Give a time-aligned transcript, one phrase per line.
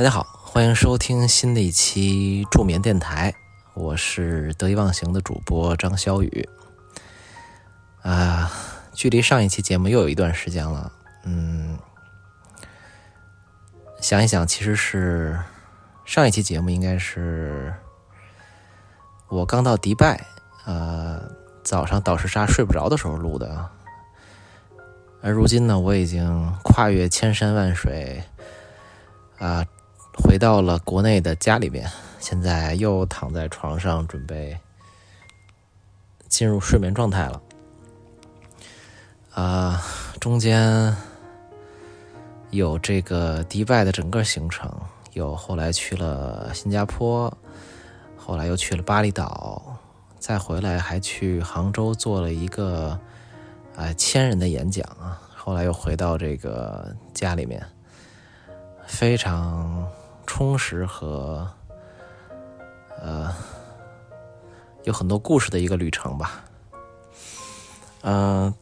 [0.00, 3.34] 大家好，欢迎收听新的一期助眠电台，
[3.74, 6.48] 我是得意忘形的主播张小雨。
[8.00, 8.50] 啊，
[8.94, 10.90] 距离上一期节目又有一段时间了，
[11.24, 11.78] 嗯，
[14.00, 15.38] 想一想，其实是
[16.06, 17.70] 上一期节目应该是
[19.28, 20.24] 我刚到迪拜，
[20.64, 21.20] 呃，
[21.62, 23.68] 早上倒时差睡不着的时候录的，
[25.20, 28.24] 而如今呢，我已经跨越千山万水，
[29.38, 29.62] 啊。
[30.14, 34.56] 回到了国内的家里面，现在又躺在床上准备
[36.28, 37.42] 进入睡眠状态了。
[39.32, 39.82] 啊，
[40.20, 40.94] 中间
[42.50, 44.70] 有这个迪拜的整个行程，
[45.12, 47.32] 有后来去了新加坡，
[48.16, 49.76] 后来又去了巴厘岛，
[50.18, 52.98] 再回来还去杭州做了一个
[53.76, 57.64] 啊千人的演讲啊，后来又回到这个家里面，
[58.86, 59.88] 非常。
[60.32, 61.44] 充实和
[63.00, 63.34] 呃
[64.84, 66.44] 有很多故事的一个旅程吧，
[68.02, 68.54] 嗯，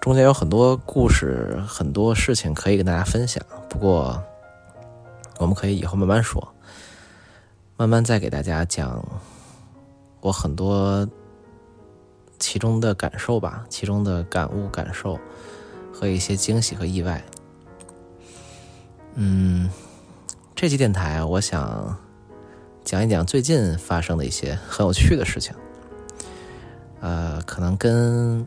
[0.00, 3.44] 中间有很多故事，很多事情可以跟大家分享。
[3.68, 4.24] 不过
[5.36, 6.54] 我们可以以后慢慢说，
[7.76, 9.06] 慢慢再给大家讲
[10.22, 11.06] 我很多
[12.38, 15.20] 其中的感受吧，其中的感悟、感受
[15.92, 17.22] 和一些惊喜和意外。
[19.16, 19.68] 嗯。
[20.62, 21.98] 这期电台啊，我想
[22.84, 25.52] 讲一讲最近发生的一些很有趣的事情。
[27.00, 28.46] 呃，可能跟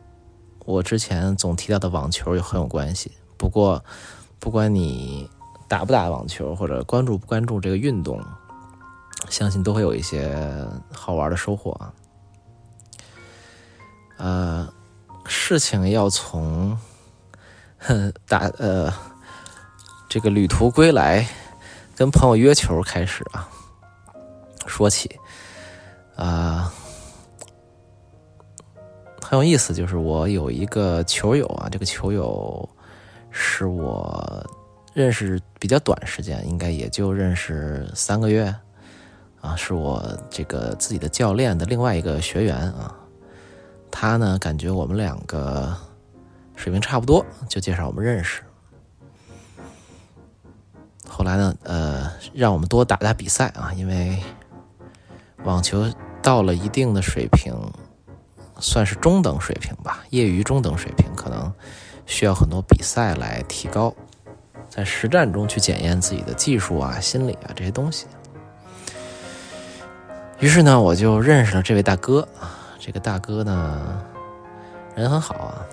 [0.64, 3.12] 我之前总提到的网球有很有关系。
[3.36, 3.84] 不过，
[4.40, 5.30] 不管你
[5.68, 8.24] 打不打网球，或者关注不关注这个运动，
[9.30, 11.94] 相信都会有一些好玩的收获啊。
[14.16, 14.74] 呃，
[15.26, 16.78] 事情要从
[18.26, 18.90] 打呃
[20.08, 21.28] 这个旅途归来。
[21.96, 23.48] 跟朋友约球开始啊，
[24.68, 25.18] 说起，
[26.18, 26.70] 啊，
[29.22, 29.74] 很有意思。
[29.74, 32.68] 就是我有一个球友啊，这个球友
[33.32, 34.46] 是我
[34.94, 38.54] 认识比较短时间，应该也就认识三个月
[39.40, 42.94] 啊，是我这个自己的教练的另外一个学员啊。
[43.90, 45.74] 他呢，感觉我们两个
[46.58, 48.42] 水平差不多，就介绍我们认识。
[51.08, 54.22] 后来呢，呃，让我们多打打比赛啊，因为
[55.44, 55.86] 网球
[56.22, 57.54] 到了一定的水平，
[58.60, 61.54] 算是中等水平吧，业余中等水平，可能
[62.06, 63.94] 需要很多比赛来提高，
[64.70, 68.08] 在实战中去检验自己的技术啊、心理啊这些东西。
[70.40, 74.04] 于是呢，我就认识了这位大哥啊，这个大哥呢，
[74.96, 75.66] 人很好啊，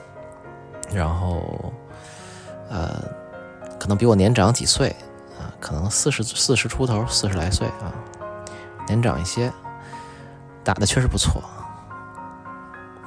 [0.94, 1.72] 然后
[2.70, 3.03] 呃，
[3.81, 4.94] 可能比我年长几岁。
[5.62, 7.95] 可能四十四十出头，四十来岁啊，
[8.89, 9.50] 年长一些，
[10.65, 11.41] 打的确实不错，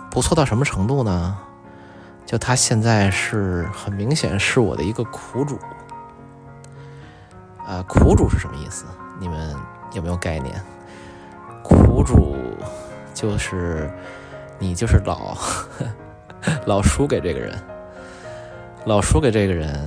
[0.09, 1.37] 不错到什么程度呢？
[2.25, 5.59] 就他现在是很明显是我的一个苦主，
[7.67, 8.85] 啊，苦主是什么意思？
[9.19, 9.53] 你们
[9.91, 10.55] 有没有概念？
[11.61, 12.37] 苦主
[13.13, 13.91] 就是
[14.57, 15.37] 你就是老
[16.65, 17.61] 老输给这个人，
[18.85, 19.77] 老输给这个人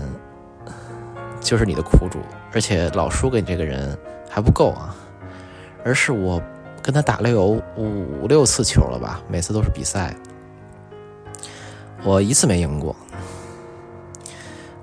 [1.41, 2.19] 就是你的苦主。
[2.53, 3.97] 而且老输给你这个人
[4.29, 4.97] 还不够啊，
[5.85, 6.43] 而是我
[6.83, 10.17] 跟他打了有五六次球了吧，每次都是比赛，
[12.05, 12.97] 我一次没赢过。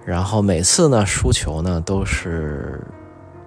[0.05, 2.79] 然后每次呢输球呢都是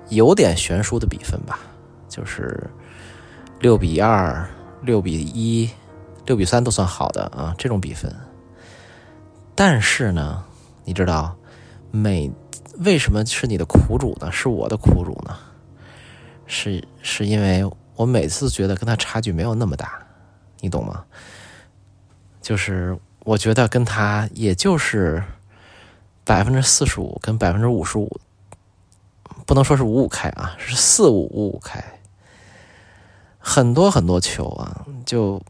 [0.08, 1.60] 有点悬殊的比分吧，
[2.08, 2.68] 就是
[3.60, 4.44] 六比二、
[4.82, 5.70] 六比一、
[6.26, 8.12] 六比三都算好的啊这种比分。
[9.54, 10.44] 但是呢，
[10.84, 11.36] 你知道
[11.92, 12.28] 每。
[12.78, 14.30] 为什么是你的苦主呢？
[14.30, 15.36] 是我的苦主呢？
[16.46, 20.00] 是是因为我每次觉得跟他差距没有那么大，
[20.60, 21.04] 你懂吗？
[22.40, 25.22] 就是我觉得跟他也就是
[26.24, 28.20] 百分之四十五跟百分之五十五，
[29.44, 31.82] 不能说是五五开啊，是四五五五开。
[33.38, 35.42] 很多很多球啊，就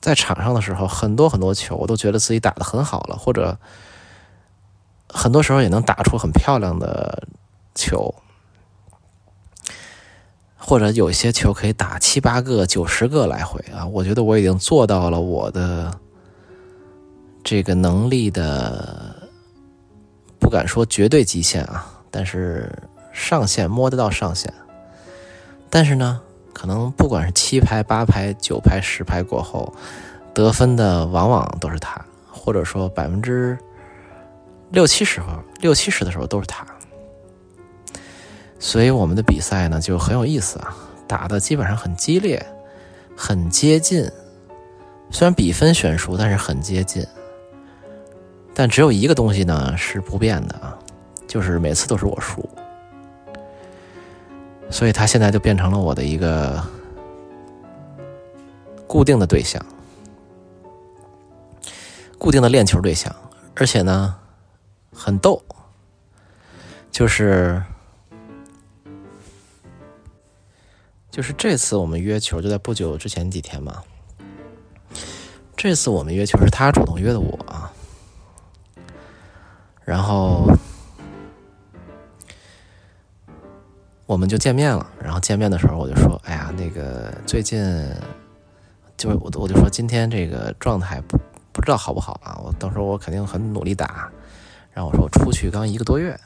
[0.00, 3.58] 在场上的时候，很多很多球，我都觉得自己打的很好了，或者。
[5.16, 7.22] 很多时候也能打出很漂亮的
[7.72, 8.12] 球，
[10.58, 13.86] 或者有些球可以打七八个、九十个来回啊！
[13.86, 15.96] 我觉得我已经做到了我的
[17.44, 19.30] 这个能力的，
[20.40, 22.70] 不敢说绝对极限啊，但是
[23.12, 24.52] 上限摸得到上限。
[25.70, 26.20] 但是呢，
[26.52, 29.72] 可能不管是七拍、八拍、九拍、十拍过后，
[30.34, 33.56] 得分的往往都是他，或者说百分之。
[34.74, 35.22] 六七十，
[35.60, 36.66] 六七十的时候都是他。
[38.58, 40.76] 所以我们的比赛呢就很有意思啊，
[41.06, 42.44] 打的基本上很激烈，
[43.16, 44.10] 很接近。
[45.10, 47.06] 虽然比分悬殊，但是很接近。
[48.52, 50.76] 但只有一个东西呢是不变的啊，
[51.26, 52.48] 就是每次都是我输。
[54.70, 56.60] 所以他现在就变成了我的一个
[58.86, 59.64] 固定的对象，
[62.18, 63.14] 固定的练球对象，
[63.54, 64.16] 而且呢
[64.94, 65.42] 很逗，
[66.90, 67.62] 就是
[71.10, 73.82] 就是这次我们约球就在不久之前几天嘛。
[75.56, 77.38] 这次我们约球是他主动约的我，
[79.82, 80.46] 然后
[84.04, 84.86] 我们就见面了。
[85.02, 87.62] 然后见面的时候，我就说：“哎呀，那个最近
[88.96, 91.18] 就是我，我就说今天这个状态不
[91.50, 92.38] 不知道好不好啊？
[92.44, 94.10] 我到时候我肯定很努力打。
[94.74, 96.20] 然后我说我出去刚一个多月，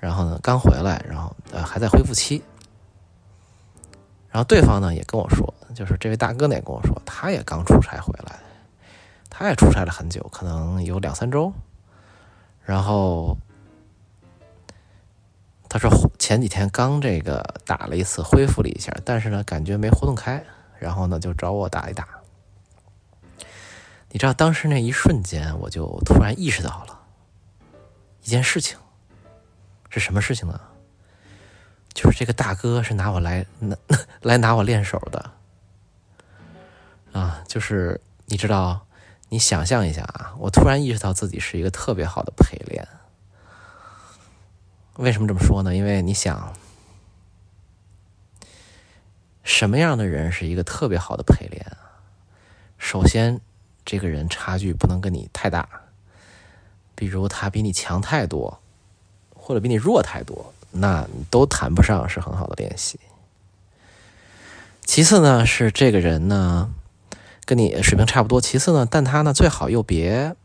[0.00, 2.42] 然后呢刚回来，然后呃还在恢复期。
[4.30, 8.40] 然后对方呢也跟我说。”就是这位大哥呢也跟我说，他也刚出差回来，
[9.30, 11.52] 他也出差了很久，可能有两三周。
[12.64, 13.36] 然后
[15.68, 15.88] 他说
[16.18, 20.42] 前几天刚这个打了一次，恢复了一下，但是呢感觉没活动开，
[20.80, 22.08] 然后呢就找我打一打。
[24.10, 26.97] 你知道当时那一瞬间，我就突然意识到了
[28.28, 28.76] 一件事情，
[29.88, 30.60] 是什么事情呢？
[31.94, 33.74] 就是这个大哥是拿我来拿
[34.20, 35.30] 来拿我练手的。
[37.14, 38.86] 啊，就是你知道，
[39.30, 42.86] 你想象一下啊，我突然意识到自己是一个特别好的陪练。
[44.96, 45.74] 为什么这么说呢？
[45.74, 46.54] 因为你想，
[49.42, 51.64] 什么样的人是一个特别好的陪练？
[52.76, 53.40] 首先，
[53.86, 55.66] 这个人差距不能跟你太大，
[56.98, 58.58] 比如他比你强太多，
[59.32, 62.98] 或者比你弱太多，那都谈不上是很好的练习。
[64.84, 66.72] 其次呢，是这个人呢。
[67.46, 70.36] 跟你水平差不多，其次呢，但他呢最好又别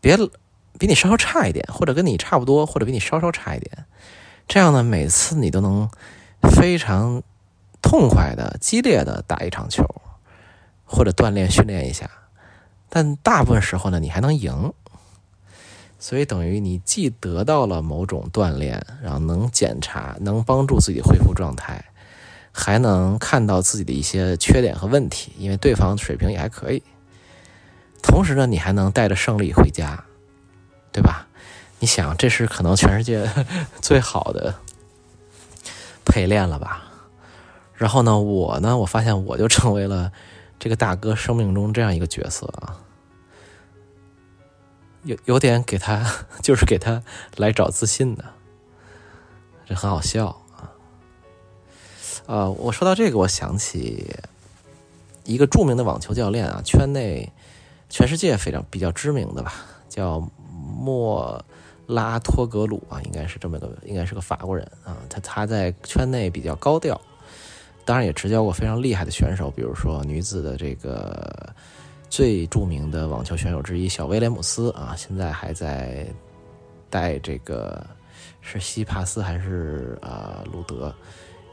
[0.00, 0.16] 别
[0.76, 3.84] 比你稍稍差一点，或者跟你差不多，或者比你稍稍差一点，
[4.48, 5.88] 这样呢，每次你都能
[6.50, 7.22] 非常
[7.80, 9.84] 痛快的、激烈的打一场球，
[10.84, 12.10] 或者锻炼训练一下。
[12.88, 14.72] 但大部分时候呢，你还能赢，
[16.04, 21.82] 所以等于你既得到了某种锻炼，然后能检查，能帮助自己恢复状态。
[22.52, 26.82] 还能看到自己的一些缺点和问题，因为对方水平也还可以。
[28.02, 30.04] 同时呢，你还能带着胜利回家，
[30.92, 31.26] 对吧？
[31.78, 33.26] 你想，这是可能全世界
[33.80, 34.54] 最好的
[36.04, 36.84] 陪练了吧？
[37.72, 40.12] 然后呢，我呢，我发现我就成为了
[40.58, 42.76] 这个大哥生命中这样一个角色啊，
[45.04, 46.04] 有有点给他，
[46.42, 47.02] 就是给他
[47.36, 48.24] 来找自信的，
[49.66, 50.72] 这很好笑啊。
[52.26, 54.06] 呃，我说到这个，我想起
[55.24, 57.30] 一个著名的网球教练啊，圈内、
[57.88, 59.54] 全世界非常比较知名的吧，
[59.88, 61.44] 叫莫
[61.86, 64.96] 拉托格鲁啊，应该是这么个，应该是个法国人啊。
[65.10, 66.98] 他他在圈内比较高调，
[67.84, 71.54] 当然也执教过非常厉害的选手，比如说女子的这个
[72.14, 76.06] 最著名的网球选手之一小威廉姆斯啊，现在还在
[76.88, 77.84] 带这个
[78.40, 80.94] 是西帕斯还是呃鲁德。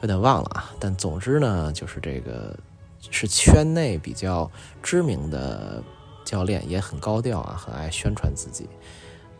[0.02, 2.56] 有点忘了啊，但总之呢，就是这个
[3.10, 4.48] 是圈内比较
[4.84, 5.82] 知名的
[6.24, 8.70] 教练，也很高调啊，很爱宣传自己。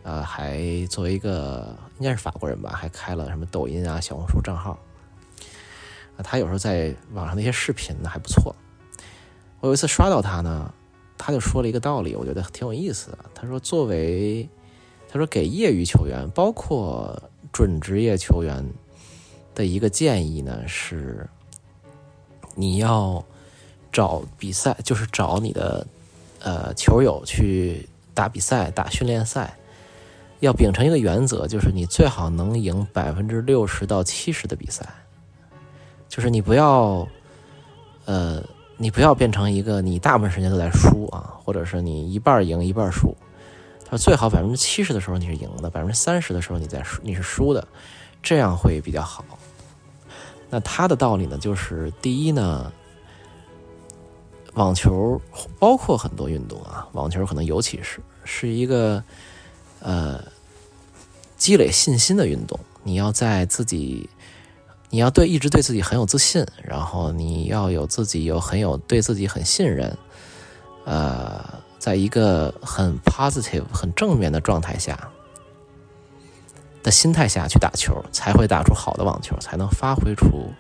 [0.02, 4.72] 呃，还作为一个应该是法国人吧，还开了什么抖音啊、小红书账号。
[6.18, 8.56] 啊，他有时候在网上那些视频呢还不错。
[9.60, 10.74] 我有一次刷到他呢，
[11.24, 13.18] 他就说了一个道理，我觉得挺有意思的。
[13.36, 14.50] 他说，作为
[15.08, 18.66] 他说给业余球员，包括准职业球员。
[19.54, 21.28] 的一个建议呢是，
[22.56, 23.22] 你要
[23.92, 25.86] 找比赛，就是找你的
[26.40, 29.54] 呃球友去打比赛、打训练赛，
[30.40, 34.88] 要秉承一个原则，就是你最好能赢百分之六十到七十的比赛，
[36.08, 37.06] 就是你不要
[38.06, 38.42] 呃，
[38.82, 43.16] 你不要变成一个你大部分时间都在输啊，或者是你一半赢一半输。
[43.86, 47.68] 他说最好百分之七十的时候你是赢的，百分之三十的时候你在输，你是输的，
[48.24, 49.24] 这样会比较好。
[50.50, 52.74] 那他的道理呢，就是第一呢，
[54.56, 55.22] 网球
[55.60, 59.04] 包括很多运动啊，网球可能尤其是是一个
[59.80, 60.20] 呃
[61.38, 62.60] 积累信心的运动。
[62.84, 64.10] 你要在自己，
[64.92, 69.98] 你要对一直对自己很有自信，然后你要有自己有很有对自己很信任，
[70.86, 71.44] 呃，
[71.80, 75.10] 在一个很 positive 很正面的状态下，
[76.84, 80.52] 的心态下去打球，才会打出好的网球，才能发挥出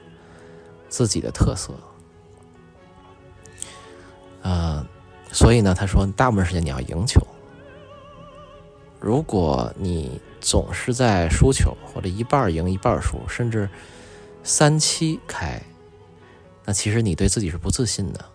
[0.87, 1.73] 自己的特色。
[4.43, 4.83] 呃，
[5.31, 7.21] 所以呢，他说，大部分时间你要赢球。
[8.97, 13.69] 如果你总是在输球，或者一半赢一半输，甚至
[14.43, 15.61] 三七开，
[16.65, 18.25] 那其实你对自己是不自信的。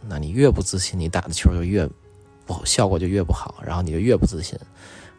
[0.00, 1.88] 那你越不自信，你打的球就越
[2.44, 4.58] 不好效果就越不好，然后你就越不自信，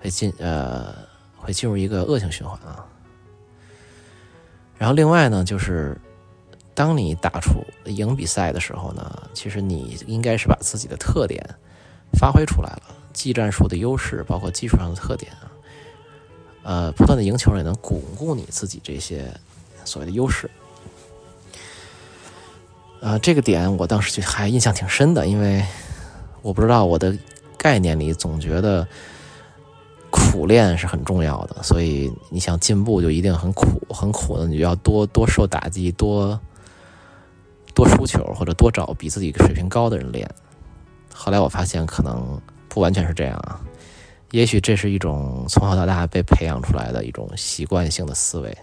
[0.01, 0.93] 会进呃
[1.37, 2.85] 会进入一个恶性循环啊。
[4.77, 5.97] 然后另外呢，就是
[6.73, 11.41] 当你打出赢比赛的时候呢，其实你应该是把自己的特点
[12.19, 15.47] 发挥出来了，技战术的优势，包括技术上的特点啊，
[16.63, 19.33] 呃，不断的赢球也能巩固你自己这些
[19.85, 20.49] 所谓的优势。
[23.01, 25.63] 呃，这个点我当时就还印象挺深的，因为
[26.41, 27.13] 我不知道我的
[27.57, 28.87] 概念里总觉得
[30.09, 36.39] 苦练是很重要的，所以你想进步就一定很苦，很苦的，你就要多多受打击，多
[37.73, 40.29] 多输球，或者多找比自己水平高的人练。
[41.13, 43.59] 后来我发现可能不完全是这样啊，
[44.31, 48.57] 也许这是一种从小到大被培养出来的一种习惯性的思维。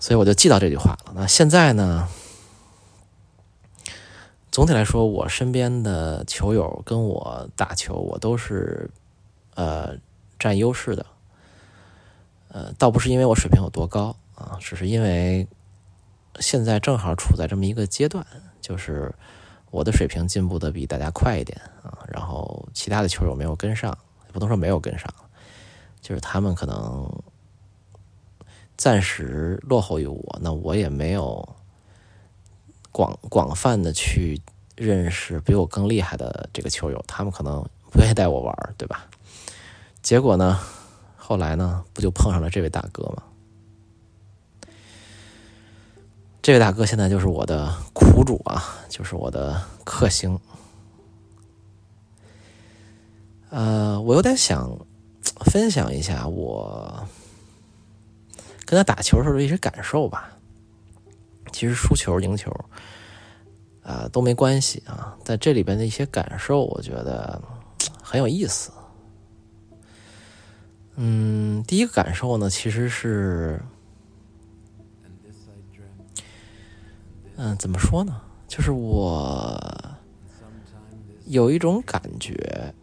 [0.00, 1.12] 所以我就记到这句话了。
[1.14, 2.08] 那现在呢？
[4.50, 8.90] 总体来说，我身边的球友跟我打球，我都是
[9.54, 9.94] 呃
[10.38, 11.06] 占优势的。
[12.48, 15.46] 呃，倒不是因为我水平有多高啊，只是因为
[16.40, 18.26] 现在正好处在这么一个阶段，
[18.60, 19.14] 就是
[19.70, 23.96] 我的水平进步的比大家快一点啊，然后其他的球友没有跟上，
[24.32, 25.08] 不能说没有跟上，
[26.00, 27.08] 就是他们可能。
[28.78, 31.56] 暂时落后于我，那我也没有
[32.92, 34.40] 广广泛的去
[34.76, 39.10] 认识比我更厉害的这个球友，他们可能不愿意带我玩，对吧？
[40.00, 40.60] 结果呢，
[41.16, 43.24] 后来呢，不就碰上了这位大哥吗？
[46.40, 50.38] 这位大哥现在就是我的苦主啊，就是我的克星。
[53.50, 54.86] 呃，我有点想
[55.46, 57.08] 分享一下我。
[58.68, 60.28] 跟他打球的时候的一些感受吧，
[61.52, 62.54] 其实输球赢球，
[63.82, 65.16] 啊都没关系啊。
[65.24, 67.40] 在这里边的一些感受，我觉得
[68.02, 68.70] 很有意思。
[70.96, 73.58] 嗯，第一个感受呢，其实是，
[77.36, 78.20] 嗯，怎么说呢？
[78.46, 79.58] 就是我
[81.24, 82.74] 有一种感觉，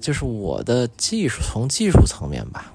[0.00, 2.72] 就是我的技术，从技术层面吧。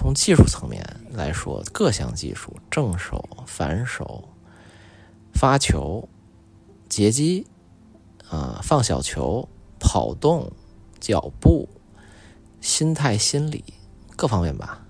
[0.00, 4.28] 从技术层面来说，各项技术，正手、反手、
[5.34, 6.08] 发球、
[6.88, 7.44] 截击，
[8.30, 9.48] 啊，放小球、
[9.80, 10.52] 跑动、
[11.00, 11.68] 脚步、
[12.60, 13.64] 心态、心理
[14.14, 14.86] 各方面吧。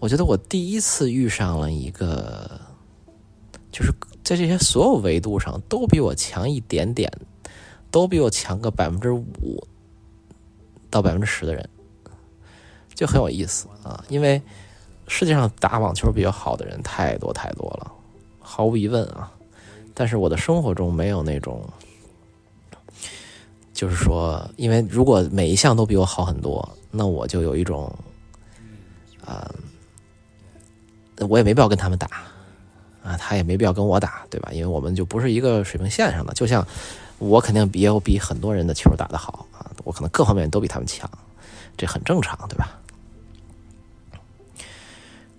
[0.00, 2.60] 我觉得我第一次遇上了一个，
[3.72, 3.90] 就是
[4.22, 7.10] 在这些所有维度上都比我强一点点，
[7.90, 9.66] 都比我强个百分之五
[10.90, 11.70] 到百分之十的人。
[12.98, 14.42] 就很有意思啊，因为
[15.06, 17.92] 世界上打网球比较好的人太多太多了，
[18.40, 19.30] 毫无疑问啊。
[19.94, 21.64] 但是我的生活中没有那种，
[23.72, 27.88] 就是说，因为如果每一项都比我好很多，那我就有一种
[29.24, 29.48] 啊，
[31.28, 32.08] 我也没必要跟他们打
[33.04, 34.50] 啊，他也没必要跟我打，对吧？
[34.52, 36.34] 因为我们就不是一个水平线上的。
[36.34, 36.66] 就像
[37.20, 41.08] 我肯定比有比很多人的球打得好啊，我可能各方面都比他们强，
[41.76, 42.76] 这很正常，对吧？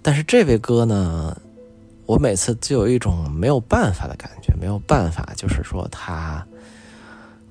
[0.09, 1.39] 但是这位哥呢，
[2.07, 6.43] 我每次就有一种没有办法的感觉，没有办法，就是说他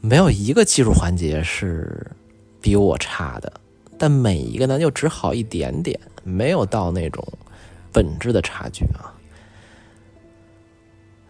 [0.01, 2.05] 没有一个技术环节是
[2.61, 3.53] 比我差的，
[3.97, 7.25] 但每一个呢又只好一点点，没有到那种
[7.93, 9.15] 本质的差距啊。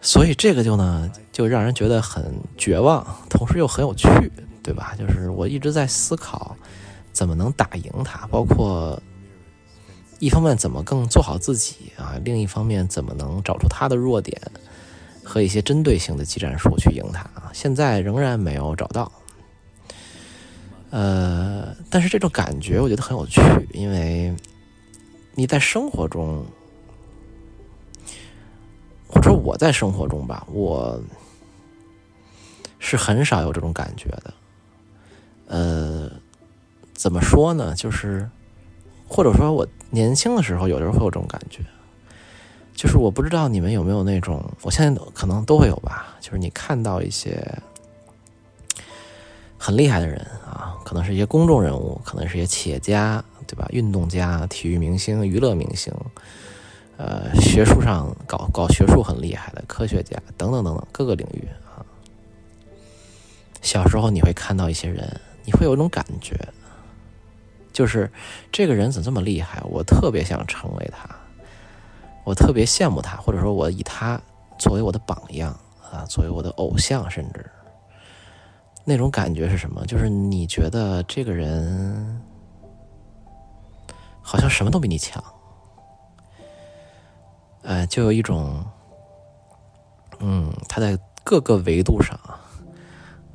[0.01, 4.09] 所以这个就呢，就让人觉得很绝望，同时又很有趣，
[4.63, 4.95] 对吧？
[4.97, 6.57] 就是我一直在思考
[7.13, 8.99] 怎么能打赢他，包括。
[10.19, 12.19] 一方面怎么更做好自己啊？
[12.25, 14.39] 另一方面怎么能找出他的弱点
[15.23, 17.49] 和一些针对性的技战术去赢他啊？
[17.53, 19.09] 现在仍然没有找到。
[20.89, 24.35] 呃，但是这种感觉我觉得很有趣，因为
[25.35, 26.45] 你在生活中，
[29.07, 31.01] 或者我在生活中吧，我
[32.77, 34.33] 是很少有这种感觉的。
[35.47, 36.11] 呃，
[36.93, 37.73] 怎么说呢？
[37.73, 38.29] 就是。
[39.11, 41.63] 或者说我年轻的时候，有的时候会有这种感觉，
[42.73, 46.15] 就是我不知道你们有没有那种，我现在可能都会有吧。
[46.19, 47.43] 就是你看到一些
[49.57, 53.67] 很厉害的人啊，可能是一些公众人物，可能是一些企业家，对吧？
[53.71, 55.93] 运动家、体育明星、娱乐明星，
[56.97, 61.83] 呃，学术上搞搞学术很厉害的科学家等等等等各个领域啊。
[63.61, 66.37] 小时候你会看到一些人，你会有一种感觉，
[67.79, 68.11] 就是
[68.51, 69.63] 这个人怎么这么厉害？
[69.63, 71.09] 我特别想成为他，
[72.25, 74.19] 我特别羡慕他，或者说我以他
[74.57, 75.57] 作为我的榜样
[75.89, 77.49] 啊，作为我的偶像，甚至。
[78.83, 79.85] 那种感觉是什么？
[79.85, 82.21] 就是你觉得这个人
[84.21, 85.23] 好像什么都比你强，
[87.61, 88.61] 呃，就有一种，
[90.19, 92.19] 嗯，他在各个维度上，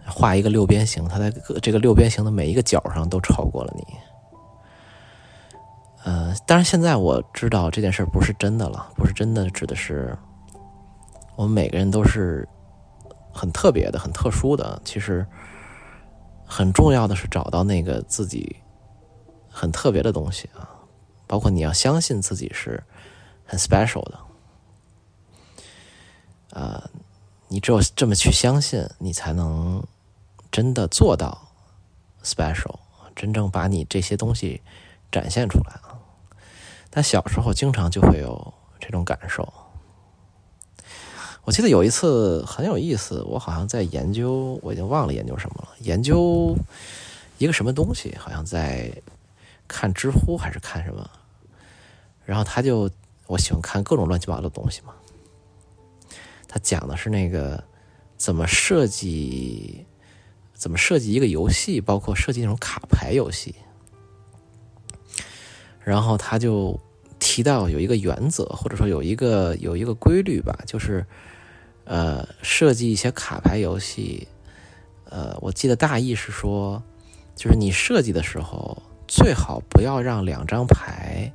[0.05, 3.87] 画一个六边形，他在各这个六边形的每一个角上都超过了你。
[6.05, 10.17] 呃，当然现在我知道这件事不是真的了，不是真的，指的是
[11.35, 12.49] 我们每个人都是。
[13.37, 15.27] 很特别的，很特殊的，其实
[16.47, 18.55] 很重要的是找到那个自己
[19.51, 20.71] 很特别的东西啊，
[21.27, 22.81] 包括你要相信自己是
[23.45, 24.21] 很 special 的，
[26.61, 26.89] 啊，
[27.49, 29.85] 你只有这么去相信，你才能
[30.53, 31.49] 真的做到
[32.23, 32.77] special，
[33.17, 34.63] 真正把你这些东西
[35.11, 35.94] 展现出来啊。
[36.95, 39.53] 但小时候经常就会有这种感受。
[41.43, 45.71] 我记得有一次很有意思，我好像在研究，我已经忘了研究什么了。
[45.81, 46.57] 研究
[47.39, 48.89] 一个什么东西，好像在
[49.67, 51.11] 看知乎还是看什么。
[52.25, 52.89] 然后他就，
[53.27, 54.95] 我喜欢看各种乱七八糟的东西嘛。
[56.47, 57.63] 他讲的是那个
[58.17, 59.85] 怎么设计，
[60.55, 63.53] 怎么设计一个游戏，包括设计那种卡牌游戏。
[65.85, 66.79] 然后他就
[67.19, 71.05] 提到有一个原则，或者说有一个有一个规律吧，就是。
[71.87, 74.27] 呃，设计一些卡牌游戏，
[75.11, 76.83] 呃，我记得大意是说，
[77.37, 81.31] 就是你设计的时候，最好不要让两张牌，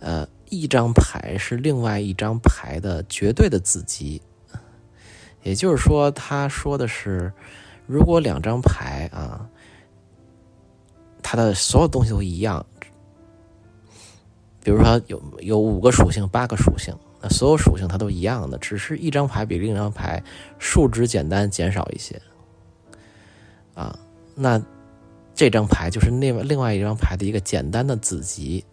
[0.00, 4.20] 呃，一张牌是另外一张牌的绝对的子集。
[5.44, 7.32] 也就是说，他说的是，
[7.86, 9.48] 如果两张牌啊，
[11.22, 12.66] 它的所有东西都一样，
[14.62, 16.94] 比如说有有五个属性、八个属性。
[17.24, 20.20] 那所有属性它都一样的，只是一张牌比另一张牌
[20.58, 22.20] 数值简单减少一些，
[23.74, 23.96] 啊，
[24.34, 24.60] 那
[25.32, 28.64] 这张牌就是另外另外一张牌的一个简单的子集，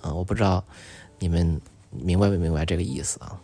[0.00, 0.62] 啊，我不知道
[1.18, 3.36] 你们明白没明白这个意思啊？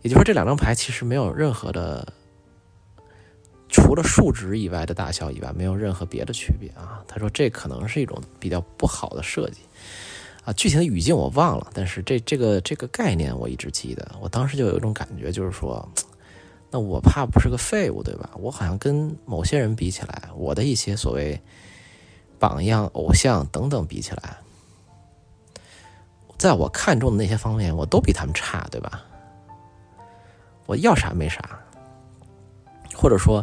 [0.00, 2.10] 也就是说，这两张牌其实没有任何的，
[3.68, 7.04] 除了数值以外的大小以外，没有任何别的区别啊。
[7.06, 9.60] 他说这可能是一种比较不好的设计。
[10.44, 14.06] 啊，具体的语境我忘了，但是这这个这个概念我一直记得。
[14.20, 15.88] 我当时就有一种感觉，就是说，
[16.70, 18.28] 那我怕不是个废物，对吧？
[18.38, 21.40] 我好像跟某些人比起来，我的一些所谓
[22.38, 24.36] 榜样、偶像等等比起来，
[26.36, 29.02] 在我看中的那些方面，我都比他们差，对吧？
[30.66, 31.58] 我要啥没啥，
[32.94, 33.42] 或者说，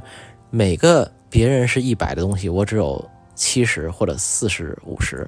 [0.51, 5.27] 每个别人是一百的东西，我只有七十或者四十五十。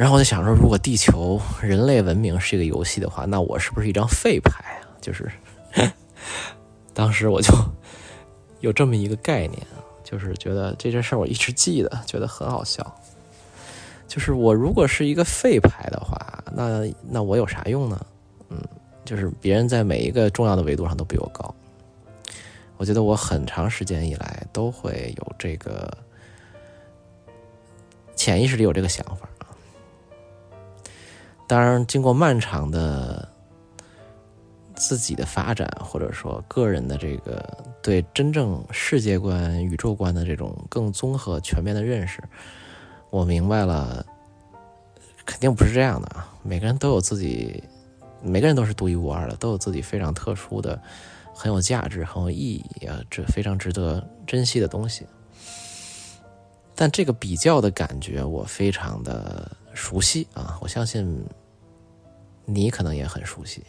[0.00, 4.88] 然后我就想说，如果地球人类文明是一个游戏的话，那我是不是一张废牌啊？
[4.98, 5.30] 就是，
[6.94, 7.52] 当时我就
[8.60, 9.60] 有这么一个概念，
[10.02, 12.82] 就是觉得这件事我一直记得，觉得很好笑。
[14.08, 18.06] 就是我如果是一个废牌的话，那那我有啥用呢？
[18.48, 18.58] 嗯，
[19.04, 21.54] 就是别人在每一个重要的维度上都比我高。
[22.78, 25.94] 我觉得我很长时间以来都会有这个
[28.16, 29.28] 潜意识里有这个想法。
[31.50, 33.28] 当然，经过漫长的
[34.76, 37.44] 自己的发展，或者说个人的这个
[37.82, 42.22] 对真正世界观、宇宙观的这种更综合、全面的认识，
[43.10, 44.06] 我明白了，
[45.26, 46.32] 肯定不是这样的啊！
[46.44, 47.60] 每个人都有自己，
[48.22, 50.80] 每个人都是独一无二的，都有自己非常特殊的、
[51.34, 55.04] 很有价值、很有意义啊，这非常值得珍惜的东西。
[56.76, 60.56] 但这个比较的感觉，我非常的熟悉啊！
[60.60, 61.20] 我相信。
[62.52, 63.62] 你可能也很熟悉，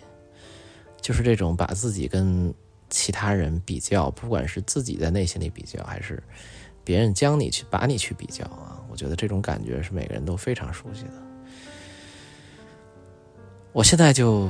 [1.00, 2.54] 就是这种把自己跟
[2.89, 6.22] 其他人比较，不管是自己在内心里比较，还是
[6.84, 11.13] 别人将你去把你去比较啊，我觉得这种感觉是每个人都非常熟悉的。
[13.72, 14.50] 我现在就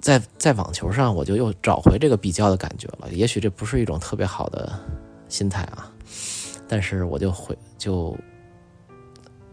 [0.00, 3.10] 在在网球上，我就又找回这个比较的感觉了。
[3.12, 4.72] 也许这不是一种特别好的
[5.28, 5.92] 心态啊，
[6.66, 8.16] 但是我就会就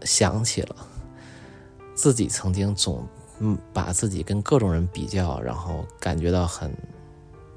[0.02, 0.76] 想起了。
[1.94, 3.06] 自己曾经总
[3.38, 6.72] 嗯把自己跟各种人比较，然后感觉到很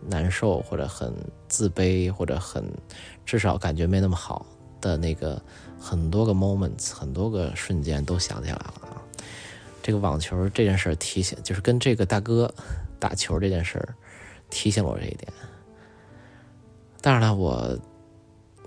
[0.05, 1.13] 难受，或者很
[1.47, 2.65] 自卑，或者很
[3.25, 4.45] 至少感觉没那么好
[4.79, 5.41] 的那个
[5.79, 9.01] 很多个 moments，很多个瞬间都想起来了啊。
[9.81, 12.53] 这个网球这件事提醒，就是跟这个大哥
[12.99, 13.81] 打球这件事
[14.49, 15.31] 提醒了我这一点。
[16.99, 17.77] 当然了，我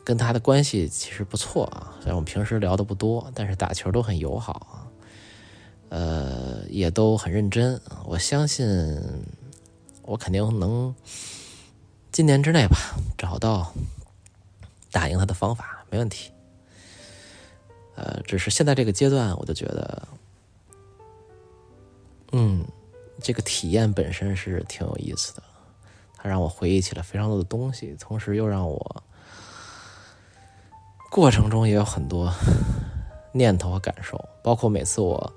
[0.03, 4.80] 跟他的关系其实不错啊，虽然我们平时聊的不多，但是打球都很友好啊，
[5.91, 7.79] 呃，也都很认真。
[8.07, 8.67] 我相信。
[10.03, 10.93] 我肯定能
[12.11, 12.77] 今年之内吧
[13.17, 13.73] 找到
[14.91, 16.33] 打赢他的方法，没问题。
[17.95, 20.09] 呃，只是现在这个阶段，我就觉得，
[22.33, 22.67] 嗯，
[23.21, 25.43] 这个体验本身是挺有意思的，
[26.17, 29.05] 它让我回忆起了非常多的东西，同时又让我
[31.09, 32.35] 过程中也有很多
[33.33, 35.33] 念头和感受，包括每次我。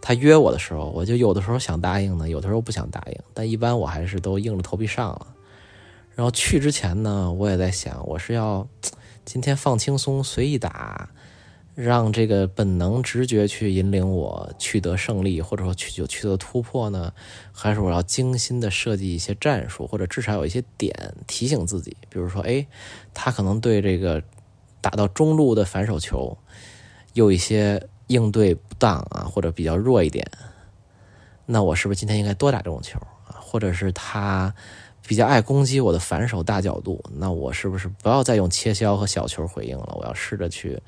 [0.00, 5.26] 他约我的时候，我就有的时候想答应呢，有的时候不想答应，但一般我还是都硬着头皮上了。
[6.14, 8.66] 然后去之前呢，我也在想，我是要
[9.24, 11.10] 今天放轻松随意打，
[11.74, 17.12] 让这个本能直觉去引领我取得胜利，或者说去取得突破呢，
[17.52, 22.66] 还是我要精心的设计一些战术，或者至少有一些点提醒自己，比如说，哎，
[23.12, 24.22] 他可能对这个
[24.80, 26.38] 打到中路的反手球
[27.12, 27.88] 有一些。
[28.08, 30.26] 应对不当啊，或者比较弱一点，
[31.46, 33.40] 那我是不是今天应该多打这种球啊？
[33.40, 34.52] 或者是他
[35.06, 39.94] 比较爱攻击我的反手大角度，那我是不是不要再用切削和小球回应了？
[39.98, 40.78] 我要试着去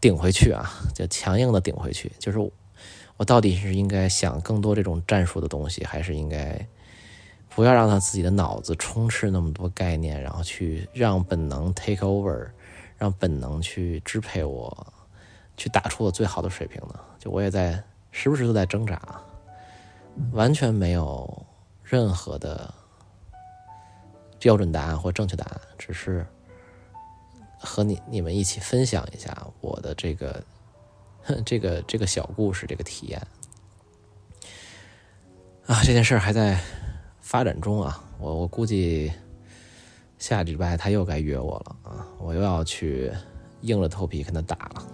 [0.00, 2.12] 顶回去啊，就强硬的顶回去。
[2.18, 2.38] 就是
[3.16, 6.64] 我到底是应该想更多这种战术的东西，还是应该
[7.48, 12.48] 不要让他自己的脑子充斥那么多概念，然后去让本能 take over，
[12.98, 14.93] 让本能去支配我？
[15.56, 16.98] 去打出我最好的水平呢？
[17.18, 19.00] 就我也在时不时都在挣扎，
[20.32, 21.46] 完全没有
[21.82, 22.72] 任何的
[24.38, 26.26] 标准答案或正确答案，只是
[27.58, 30.44] 和你你们一起分享一下我的这个
[31.46, 33.20] 这个这个小故事，这个体验
[35.66, 36.60] 啊，这件事还在
[37.20, 39.10] 发展中啊，我我估计
[40.18, 43.10] 下礼拜他又该约我了啊，我又要去
[43.62, 44.86] 硬着头皮跟他打了。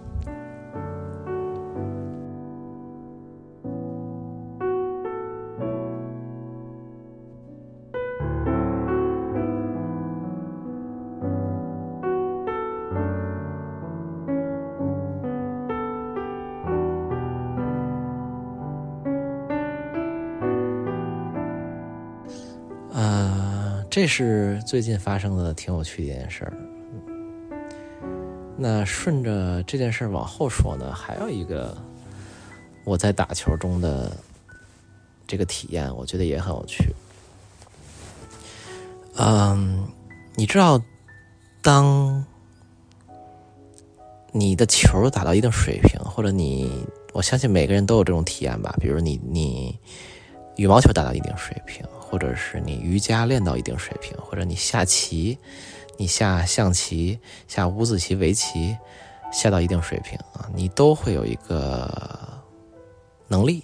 [22.93, 26.53] 啊这是最近发生的挺有趣的一件事儿。
[28.57, 31.75] 那顺着这件事儿往后说呢，还有一个
[32.83, 34.11] 我在打球中的
[35.25, 36.93] 这个体验，我觉得也很有趣。
[39.15, 39.87] 嗯，
[40.35, 40.81] 你知道，
[41.61, 42.23] 当
[44.31, 48.75] 你的球打到一定水平，或者你，我相信每个人都有这种体验吧。
[48.79, 49.77] 比如你，你
[50.55, 51.85] 羽毛球打到一定水平。
[52.11, 55.37] 或者是你瑜伽练到一定水平，或者你下棋，
[55.97, 58.77] 你下象棋、下五子棋、围棋，
[59.31, 61.89] 下到一定水平啊，你都会有一个
[63.29, 63.63] 能力，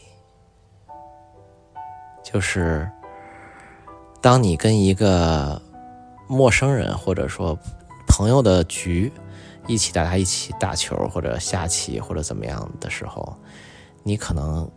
[2.24, 2.90] 就是
[4.22, 5.62] 当你跟一个
[6.26, 7.60] 陌生人或者说
[8.08, 9.12] 朋友的局
[9.68, 13.38] 一起大家一起打球或者下棋或者怎么样的时候，
[14.04, 14.72] 你可能。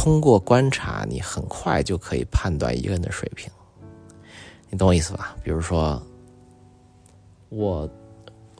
[0.00, 3.50] 通过观察，你很快就可以判断一个人的水平。
[4.70, 5.36] 你懂我意思吧？
[5.42, 6.00] 比如说，
[7.48, 7.90] 我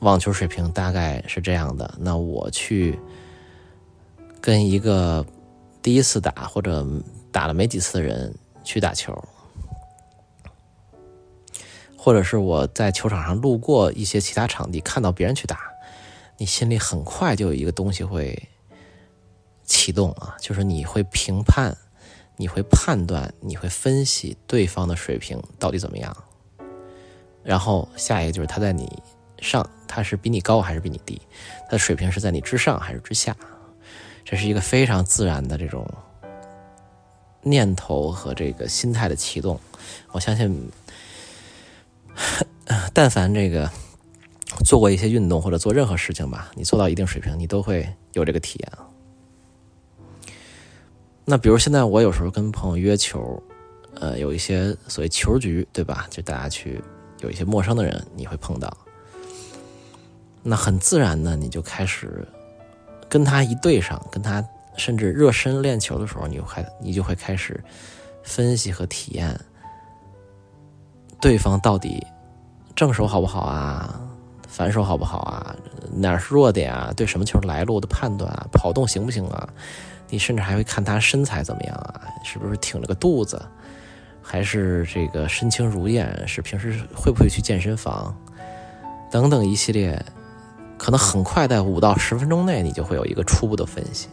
[0.00, 2.98] 网球水平大概是这样的，那我去
[4.40, 5.24] 跟一个
[5.80, 6.84] 第一次打或者
[7.30, 9.16] 打了没几次的人去打球，
[11.96, 15.60] 或者是我在球场上路过一些其他场地，看到别人去打，
[16.36, 18.36] 你心里很快就有一个东西会。
[19.68, 21.76] 启动啊，就是你会评判，
[22.36, 26.16] 你会判断，你会分析对方的水平到底怎么样。
[27.44, 28.90] 然后下一个就是他在你
[29.40, 31.20] 上，他是比你高还是比你低？
[31.66, 33.36] 他的水平是在你之上还是之下？
[34.24, 35.86] 这是一个非常自然的这种
[37.42, 39.60] 念头和这个心态的启动。
[40.12, 40.70] 我相信，
[42.92, 43.70] 但凡这个
[44.64, 48.72] 做过一些运动或者做任何事情吧，你做到一定水平，你都会有这个体验。
[51.30, 53.40] 那比如现在我有时候跟朋友约球，
[54.00, 56.06] 呃，有一些所谓球局，对吧？
[56.08, 56.82] 就大家去
[57.20, 58.74] 有一些陌生的人，你会碰到，
[60.42, 62.26] 那很自然的，你就开始
[63.10, 64.42] 跟他一对上，跟他
[64.78, 67.62] 甚至热身练球的时候，你就开你就会开始
[68.22, 69.38] 分析和体验
[71.20, 72.02] 对方到底
[72.74, 74.00] 正手好不好啊，
[74.48, 75.54] 反手好不好啊，
[75.92, 79.46] 哪是弱点啊，对什么球来路的判断啊，跑动行不行啊？
[80.08, 83.40] 你甚至还会看他身材怎么样啊，是不是挺了个肚子，
[84.22, 88.16] 还是这个身轻如燕，是平时会不会去健身房，
[89.10, 90.02] 等等一系列，
[90.76, 94.08] 可能很快在五到十分钟内，你就会有一个初步的分析。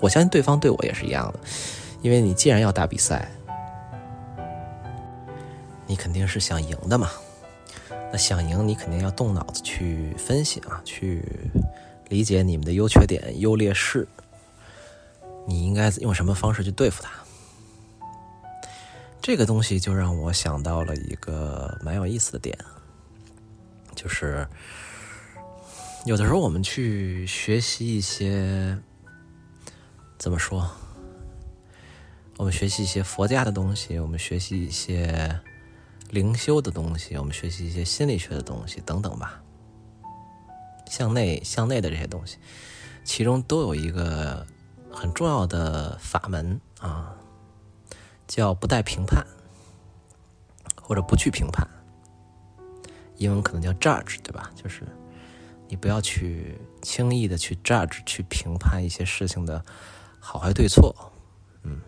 [0.00, 1.40] 我相信对方对我也是一样的，
[2.02, 3.28] 因为你既然要打比赛，
[5.86, 7.08] 你肯定是想赢的嘛。
[8.10, 11.22] 那想赢，你肯定要动脑子去分析啊，去
[12.08, 14.06] 理解你们的优缺点、优劣势。
[15.48, 17.10] 你应该用什么方式去对付他？
[19.22, 22.54] 这个东西就让我想到了一个蛮有意思的点，
[23.94, 24.46] 就是
[26.04, 28.78] 有的时候我们去学习一些
[30.18, 30.70] 怎么说？
[32.36, 35.40] 我们学习一些佛家的东西，我们学习一些
[36.10, 39.42] 灵修的东西，我们学习一些心理学的东西等等吧，
[40.90, 42.36] 向内向内的这些东西，
[43.02, 44.46] 其中都有一个。
[44.98, 47.14] 很重要的法门啊，
[48.26, 49.24] 叫不带评判，
[50.74, 51.64] 或者不去评判。
[53.16, 54.50] 英文可能叫 judge，对吧？
[54.56, 54.82] 就是
[55.68, 59.64] 你不要去轻易的去 judge，去评判一些事情的
[60.18, 60.92] 好坏对错。
[61.62, 61.80] 嗯，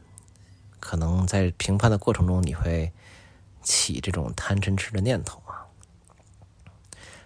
[0.79, 2.92] 可能在评判的过程中，你会
[3.61, 5.66] 起这种贪嗔痴的念头啊。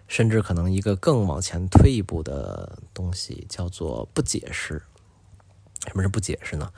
[0.08, 4.82] 甚至可能一个更往前推一步的东西，叫做不解释。
[5.88, 6.72] 什么是不解释呢？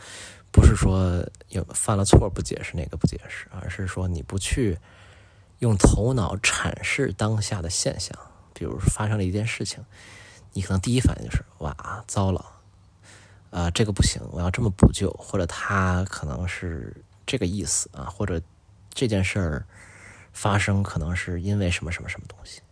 [0.53, 4.79] 不是说有犯了错不解释那个不解释，而是说你不去
[5.59, 8.16] 用头脑阐释当下的现象。
[8.55, 9.85] 比如发生了一件事情，
[10.55, 12.47] 你可能第一反应就是哇，糟了，
[13.51, 18.40] 啊，这个不行，我要这么补救，或者他可能是这个意思啊，或者
[18.95, 19.66] 这件事儿
[20.33, 22.62] 发生可能是因为什么什么什么东西。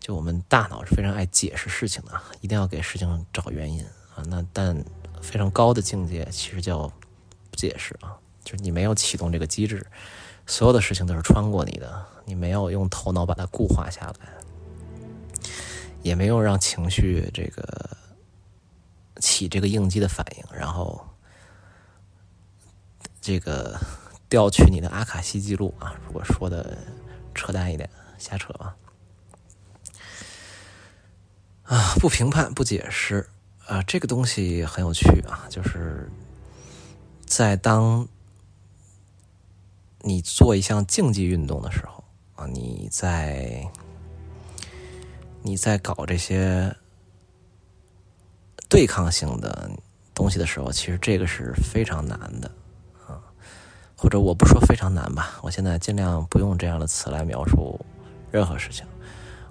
[0.00, 3.86] 就我们大脑是非常爱解释事情的，一定要给事情找原因。
[4.28, 4.84] 那但
[5.20, 6.88] 非常高的境界其实叫
[7.50, 9.86] 不解释啊，就是你没有启动这个机制，
[10.46, 14.28] 所有的事情都是穿过你的，你没有用头脑把它固化下来，
[16.02, 17.96] 也没有让情绪这个
[19.20, 21.06] 起这个应激的反应，然后
[23.20, 23.78] 这个
[24.28, 26.76] 调取你的阿卡西记录啊，如果说的
[27.34, 28.76] 扯淡一点，瞎扯吧，
[31.62, 33.28] 啊，不评判，不解释。
[33.72, 36.06] 啊，这个东西很有趣啊，就是
[37.24, 38.06] 在当
[40.02, 42.04] 你做一项竞技运动的时候
[42.34, 43.66] 啊，你在
[45.40, 46.76] 你在搞这些
[48.68, 49.70] 对抗性的
[50.12, 52.50] 东西的时候，其实这个是非常难的
[53.06, 53.24] 啊，
[53.96, 57.80] 或者我不说非常难吧，我现在尽量不用这样的词来描述
[58.30, 58.84] 任何事情，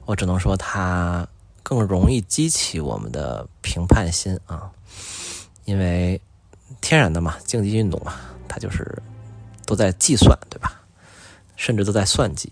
[0.05, 1.27] 我只能说它。
[1.71, 4.69] 更容易激起我们的评判心啊，
[5.63, 6.19] 因为
[6.81, 8.13] 天然的嘛，竞技运动嘛，
[8.45, 9.01] 它就是
[9.65, 10.81] 都在计算，对吧？
[11.55, 12.51] 甚至都在算计。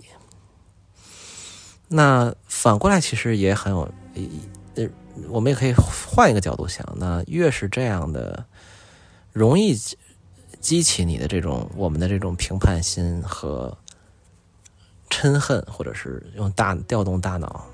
[1.90, 3.92] 那反过来其实也很有，
[4.76, 4.88] 呃，
[5.28, 8.46] 我们也可以换一个角度想，那越是这样的，
[9.34, 9.78] 容易
[10.62, 13.78] 激起你的这种我们的这种评判心和
[15.10, 17.66] 嗔恨，或者是用大调动大脑。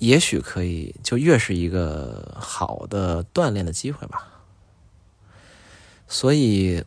[0.00, 4.42] 也许可以，就越是一个好的锻炼的机会吧。
[6.08, 6.82] 所以，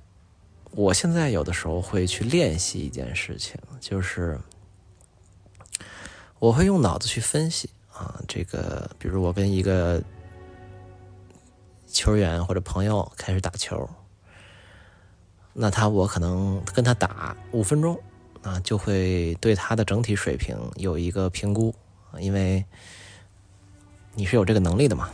[0.72, 4.40] 我现在有的时候会去练习一件事情，就是
[6.40, 10.02] 我会用脑子去分析啊，这个，比如我跟一个
[11.88, 13.88] 球员或者朋友开始打球，
[15.54, 18.02] 那他我可能跟他打五分钟
[18.42, 21.76] 啊，就会对他的整体水平有一个评估，
[22.20, 22.66] 因为。
[24.16, 25.10] 你是有这个能力的嘛？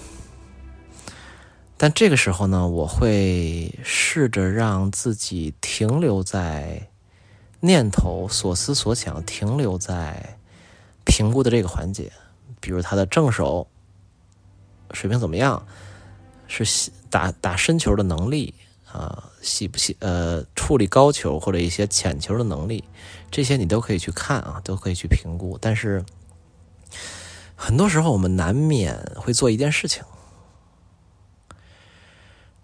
[1.77, 6.89] 但这个时候呢，我会试着让自己停留在
[7.61, 10.37] 念头、所思所想，停留在
[11.05, 12.11] 评估的这个环节。
[12.59, 13.65] 比如他的正手
[14.91, 15.65] 水平怎么样，
[16.49, 18.53] 是打打深球的能力
[18.91, 22.83] 啊，细不细呃，处理高球或者一些浅球的能力，
[23.31, 25.57] 这些你都可以去看啊，都可以去评估。
[25.61, 26.03] 但是。
[27.61, 30.01] 很多时候，我们难免会做一件事情，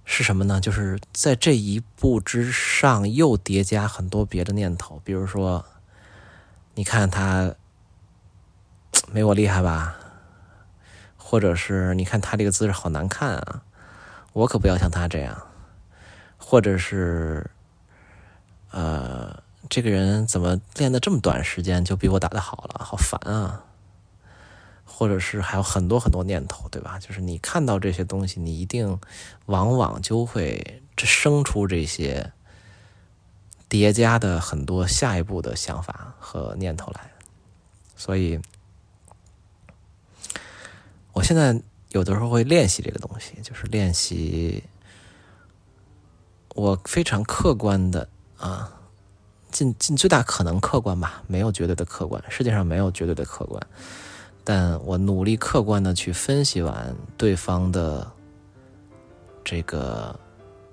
[0.06, 0.62] 是什么呢？
[0.62, 5.66] 就是在这一步之上又叠加很多别的念头，比如说，
[6.76, 7.54] 你看他
[9.12, 9.98] 没我厉害吧，
[11.18, 13.64] 或者是你看他这个姿势好难看啊，
[14.32, 15.46] 我可不要像他这样，
[16.38, 17.52] 或者是，
[18.72, 22.84] 呃，这个人怎么练的这么短时间就比我打的好了？
[22.84, 23.66] 好烦啊！
[24.86, 26.98] 或者是还有很多很多念头，对吧？
[27.00, 28.98] 就是你看到这些东西，你一定
[29.48, 32.32] 往往就会生出这些
[33.68, 37.12] 叠加的很多下一步的想法和念头来。
[37.98, 38.40] 所以，
[41.12, 44.64] 我现在有的时候会练习这个东西，就是练习
[46.54, 48.72] 我非常客观的啊，
[49.52, 53.68] 尽尽最大可能客观吧，没有绝对的客观，世界上没有绝对的客观。
[54.48, 58.10] 但我努力客观的去分析完对方的
[59.44, 60.18] 这个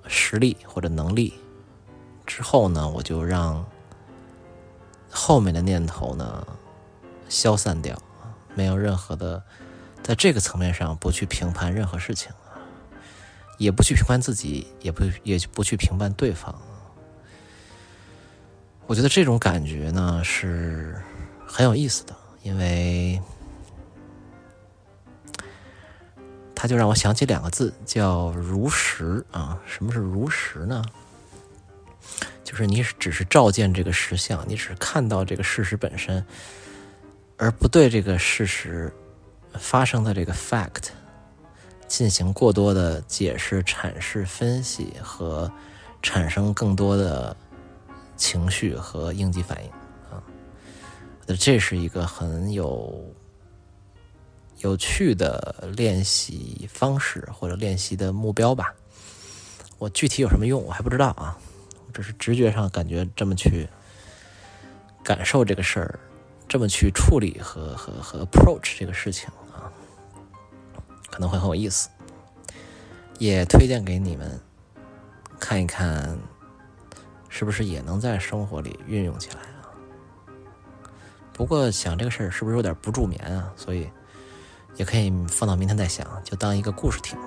[0.06, 1.32] 实力或者能力
[2.26, 3.64] 之后呢，我就让
[5.10, 6.46] 后面的念头呢
[7.30, 7.96] 消散掉，
[8.54, 9.42] 没有任何的
[10.02, 12.30] 在这个层面上不去评判任何事情，
[13.56, 16.54] 也不去评判自己，也不也不去评判对方。
[18.86, 21.00] 我觉得这种感觉呢是
[21.46, 23.18] 很有意思的，因为。
[26.62, 29.60] 他就让我想起两个字，叫“如实”啊。
[29.66, 30.80] 什么是如实呢？
[32.44, 36.24] 就是你只是照见这个实相，你只是看到这个事实本身，
[37.36, 38.94] 而不对这个事实
[39.54, 40.90] 发生的这个 fact
[41.88, 45.50] 进行过多的解释、阐释、分析和
[46.00, 47.36] 产生更多的
[48.16, 49.70] 情绪和应激反应
[50.16, 50.22] 啊。
[51.40, 53.04] 这是一个很有。
[54.62, 58.72] 有趣的练习方式或者练习的目标吧，
[59.76, 61.36] 我具体有什么用我还不知道啊，
[61.92, 63.68] 只是直觉上感觉这么去
[65.02, 65.98] 感受这个事儿，
[66.46, 69.66] 这么去处理和和和 approach 这个事情啊，
[71.10, 71.88] 可能会很有意思，
[73.18, 74.40] 也推荐给你们
[75.40, 76.16] 看一看，
[77.28, 79.74] 是不是也能在生活里运用起来啊？
[81.32, 83.52] 不过想这个事儿是不是有点不助眠啊？
[83.56, 83.90] 所以。
[84.76, 87.18] 也可以放到明天再想，就当一个故事听。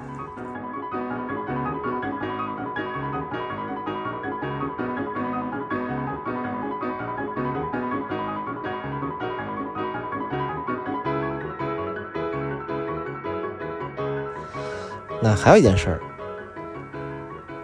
[15.21, 15.99] 那还有一件事儿，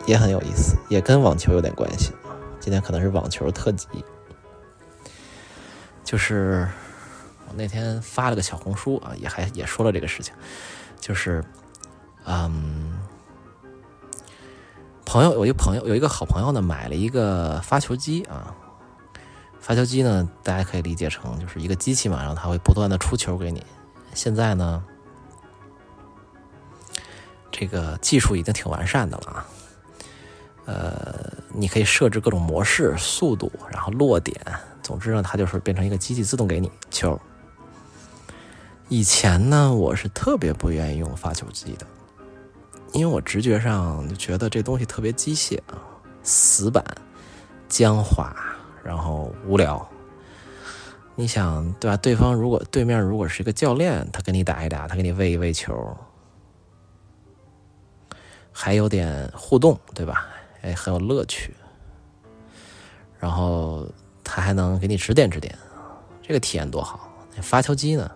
[0.05, 2.11] 也很有意思，也跟网球有点关系。
[2.59, 3.87] 今天可能是网球特辑，
[6.03, 6.67] 就是。
[7.55, 10.33] 那天发了个小红书啊，也还也说了这个事情，
[10.99, 11.43] 就是，
[12.25, 12.99] 嗯，
[15.05, 18.55] 朋友有一朋友有一个好朋友呢，买了一个发球机啊，
[19.59, 23.63] 发球机呢，大家可以理解成就是一个机器嘛，然后它会不断的出球给你。
[24.13, 24.83] 现在呢，
[27.51, 29.45] 这个技术已经挺完善的了啊，
[30.65, 34.39] 呃，你可以设置各种模式、速度，然后落点，
[34.83, 37.19] 总之呢，它就是变成一个机器自动给你球。
[38.91, 41.87] 以前呢，我是特别不愿意用发球机的，
[42.91, 45.79] 因为我直觉上就觉得这东西特别机械啊，
[46.23, 46.83] 死板、
[47.69, 48.35] 僵化，
[48.83, 49.89] 然后无聊。
[51.15, 51.95] 你想对吧？
[51.95, 55.95] 对方如果对面如果是一个教练，他跟你打一打，他给你喂一喂球，
[58.51, 60.27] 还有点互动，对吧？
[60.63, 61.55] 哎，很有乐趣。
[63.17, 63.87] 然后
[64.21, 65.57] 他还能给你指点指点，
[66.21, 67.09] 这个体验多好。
[67.41, 68.11] 发球机呢？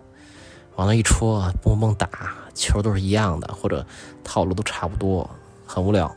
[0.76, 2.08] 往那一戳，蹦蹦打
[2.54, 3.84] 球都是一样的，或者
[4.22, 5.28] 套路都差不多，
[5.66, 6.14] 很无聊。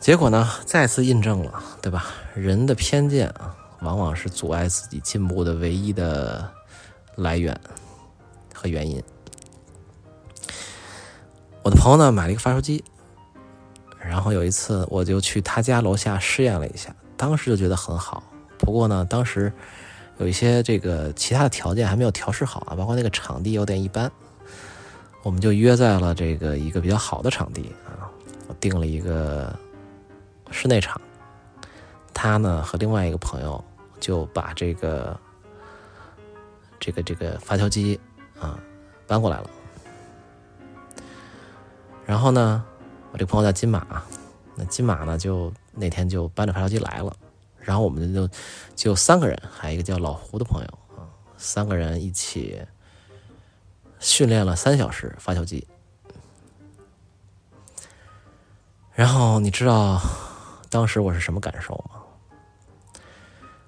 [0.00, 2.06] 结果呢，再次印证了，对吧？
[2.34, 6.50] 人的偏见啊，往往是阻碍自己进步的唯一的
[7.16, 7.54] 来源
[8.54, 9.02] 和原因。
[11.62, 12.82] 我的朋友呢，买了一个发烧机，
[14.00, 18.22] 然后有一次我就去他家楼下试验了一下，当时就觉得很好。
[18.56, 19.52] 不过呢，当时。
[20.18, 24.10] 有一些这个其他的条件还没有调试好啊，包括那个场地有点一般，
[25.22, 28.10] 我们就约在了这个一个比较好的场地啊，
[28.48, 29.56] 我订了一个
[30.50, 31.00] 室内场，
[32.12, 33.62] 他呢和另外一个朋友
[34.00, 35.18] 就把这个
[36.80, 37.98] 这个这个发球机
[38.40, 38.58] 啊
[39.06, 39.50] 搬过来了，
[42.04, 42.64] 然后呢，
[43.12, 44.02] 我这个朋友叫金马，
[44.56, 47.14] 那金马呢就那天就搬着发球机来了。
[47.68, 48.26] 然后我们就
[48.74, 51.04] 就三个人，还有一个叫老胡的朋友啊，
[51.36, 52.58] 三个人一起
[54.00, 55.68] 训练了三小时发球机。
[58.94, 60.00] 然后你知道
[60.70, 62.00] 当时我是什么感受吗？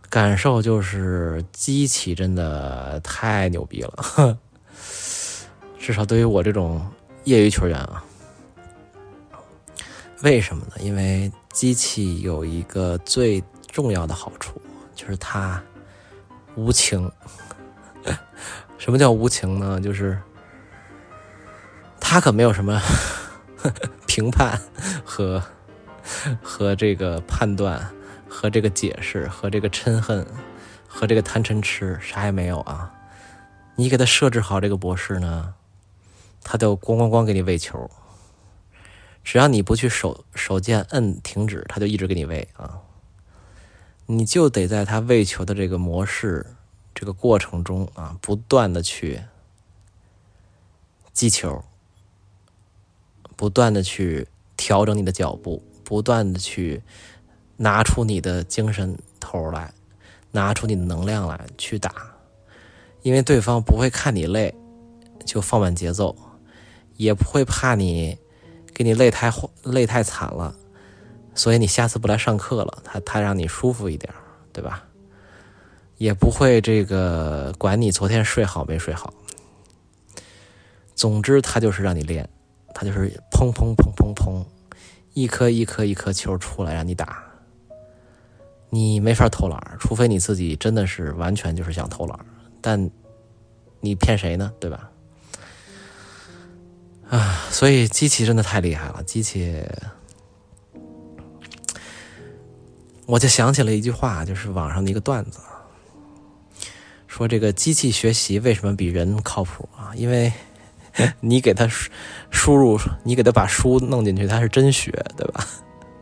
[0.08, 4.38] 感受就是机器真的太牛逼了，
[5.78, 6.90] 至少对于我这种
[7.24, 8.02] 业余球员啊。
[10.22, 10.72] 为什么呢？
[10.80, 13.42] 因为机器有一个最
[13.72, 14.60] 重要的好处，
[14.94, 15.62] 就是它
[16.54, 17.10] 无情。
[18.78, 19.80] 什么叫无情呢？
[19.80, 20.20] 就是
[22.00, 22.80] 它可没有什么
[24.06, 24.58] 评判
[25.04, 25.42] 和
[26.42, 27.88] 和这个判断
[28.28, 30.26] 和这个解释和这个嗔恨
[30.88, 32.92] 和这个贪嗔痴，啥也没有啊！
[33.76, 35.54] 你给他设置好这个模式呢，
[36.42, 37.90] 他就咣咣咣给你喂球。
[39.22, 42.80] 只要你不去手手键摁停止，他就一直给你喂啊。
[44.12, 46.44] 你就得在他喂球的这个模式、
[46.92, 49.22] 这个过程中啊，不断的去
[51.12, 51.62] 击球，
[53.36, 56.82] 不断的去调整你的脚步，不断的去
[57.58, 59.72] 拿出你的精神头来，
[60.32, 61.94] 拿出你的能量来去打，
[63.02, 64.52] 因为对方不会看你累
[65.24, 66.16] 就放慢节奏，
[66.96, 68.18] 也不会怕你。
[68.72, 69.30] 给你累太
[69.62, 70.56] 累太惨了，
[71.34, 72.82] 所以你下次不来上课了。
[72.84, 74.12] 他他让你舒服一点，
[74.52, 74.84] 对吧？
[75.98, 79.12] 也不会这个管你昨天睡好没睡好。
[80.94, 82.28] 总之，他就是让你练，
[82.74, 84.44] 他就是砰砰砰砰砰，
[85.14, 87.22] 一颗一颗一颗球出来让你打。
[88.70, 92.18] 你没法偷懒，除非你自己真的是完全就是想偷懒，
[92.60, 92.90] 但
[93.80, 94.52] 你骗谁呢？
[94.60, 94.90] 对吧？
[97.08, 99.02] 啊，所以机器真的太厉害了。
[99.02, 99.62] 机器，
[103.10, 105.40] 我就想起了一句话，就是网上的一个段子，
[107.08, 109.90] 说这个机器学习为什么比人靠谱啊？
[109.96, 110.32] 因为
[111.18, 111.68] 你给它
[112.30, 115.44] 输入，你给它把书弄进去，它是真学，对吧？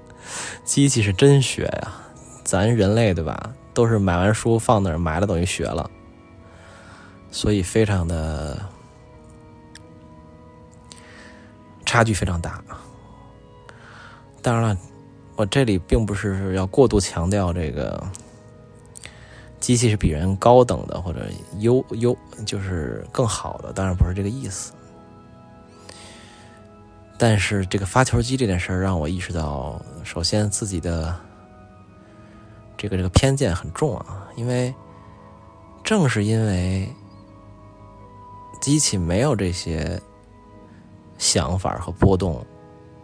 [0.64, 1.92] 机器是真学呀，
[2.44, 3.54] 咱人类对吧？
[3.72, 5.90] 都是买完书放那儿，买了等于学了，
[7.30, 8.60] 所以非常的。
[11.86, 12.62] 差距非常大，
[14.42, 14.76] 当然了，
[15.38, 18.04] 我这里并不是要过度强调这个
[19.60, 21.28] 机器是比人高等的或者
[21.60, 24.72] 优优就是更好的，当然不是这个意思。
[27.16, 31.14] 但是这个发球机这件事儿让我意识到，首先自己的
[32.76, 34.74] 这个这个偏见很重啊，因为
[35.84, 36.92] 正是因为
[38.60, 40.00] 机器没有这些。
[41.20, 42.46] 想法和波动，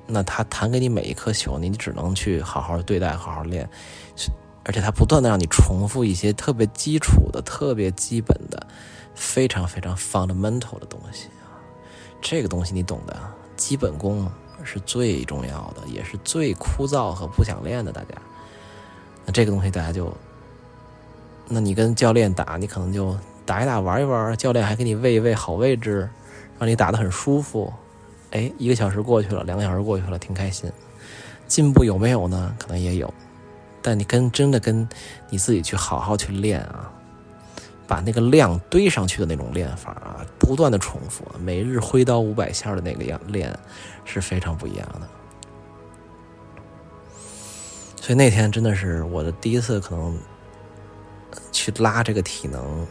[0.06, 3.68] 那他弹给你每一颗球，你只能去好好对待，好好练，
[4.64, 8.66] 而且他不断的让你重复一些特别基础的、特别基本的、
[9.14, 11.28] 非常非常 fundamental 的东西。
[12.20, 13.16] 这个东西你懂的，
[13.56, 14.30] 基本功
[14.62, 17.92] 是最重要的，也是最枯燥和不想练的。
[17.92, 18.14] 大家，
[19.24, 20.14] 那这个东西大家就，
[21.48, 26.08] 那你跟教练打，你可能就打一打，玩一玩，教练还给你喂一喂好位置，
[26.58, 27.72] 让你打得很舒服。
[28.34, 30.68] 哎，一个小时过去了，两个小时过去了，挺开心。
[31.46, 32.52] 进步有没有呢？
[32.58, 33.14] 可能也有，
[33.80, 34.88] 但你跟真的跟
[35.30, 36.90] 你自己去好好去练啊，
[37.86, 43.56] 把那个量堆上去的那种练法啊，不断的重复，每日挥刀五百下的那个样练
[44.04, 45.08] 是非常不一样的。
[48.00, 50.18] 所以那天真的是我的第一次，可能
[51.52, 52.84] 去拉这个体能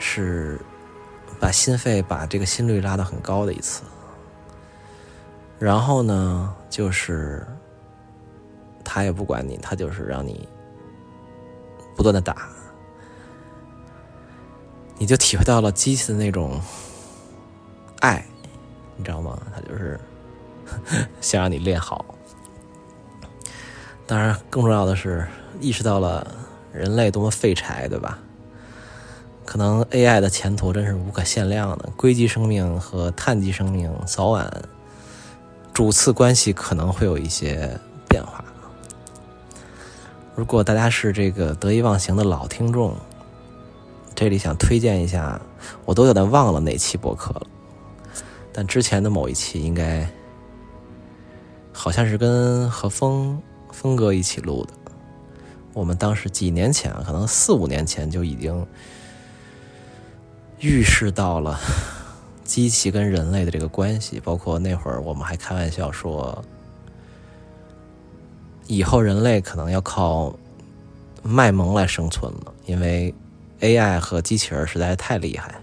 [0.00, 0.60] 是。
[1.38, 3.82] 把心肺把这个心率拉到很高的一次，
[5.58, 7.46] 然后呢，就是
[8.84, 10.48] 他也不管你，他就是让你
[11.94, 12.48] 不断的打，
[14.98, 16.60] 你就体会到了机器的那种
[18.00, 18.24] 爱，
[18.96, 19.38] 你知道吗？
[19.54, 19.98] 他就是
[21.20, 22.04] 想让你练好。
[24.06, 25.26] 当然，更重要的是
[25.60, 26.26] 意识到了
[26.72, 28.18] 人类多么废柴，对吧？
[29.46, 34.50] 可能 AI 的前途真是无可限量的，硅基生命和碳基生命早晚
[35.72, 37.70] 主次关系可能会有一些
[38.08, 38.44] 变化。
[40.34, 42.94] 如果大家是这个得意忘形的老听众，
[44.14, 45.40] 这里想推荐一下，
[45.84, 47.46] 我都有点忘了哪期播客了，
[48.52, 50.06] 但之前的某一期应该
[51.72, 53.40] 好像是跟何峰
[53.70, 54.72] 峰哥一起录的。
[55.72, 58.66] 我们当时几年前，可能四五年前就已经。
[60.60, 61.58] 预示到了
[62.44, 66.42] 机器跟人类的这个关系，包括那会儿我们还开玩笑说，
[68.66, 70.34] 以后人类可能要靠
[71.22, 73.12] 卖萌来生存了，因为
[73.60, 75.54] AI 和机器人实在是太厉害。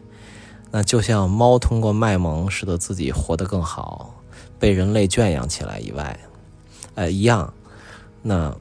[0.72, 4.14] 那就像猫通过卖萌使得自己活得更好，
[4.60, 6.20] 被人类圈养起来以外，
[6.96, 7.54] 呃，一样。
[8.22, 8.56] 那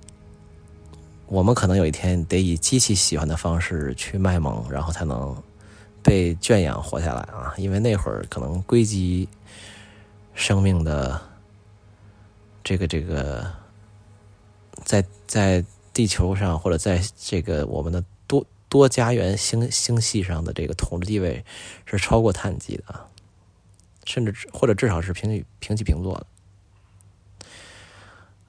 [1.27, 5.35] 我们可能有一天得以机器喜欢的方式去卖萌，然后才能。
[6.03, 9.29] 被圈养活下来啊，因为那会儿可能硅基
[10.35, 11.21] 生命的
[12.65, 13.53] 这个这个，
[14.85, 21.45] 在在地球上或者在这个我们的多多家园星星系上的这个统治地位
[21.85, 23.07] 是超过碳基的，
[24.05, 26.27] 甚至或者至少是平起平起平坐的。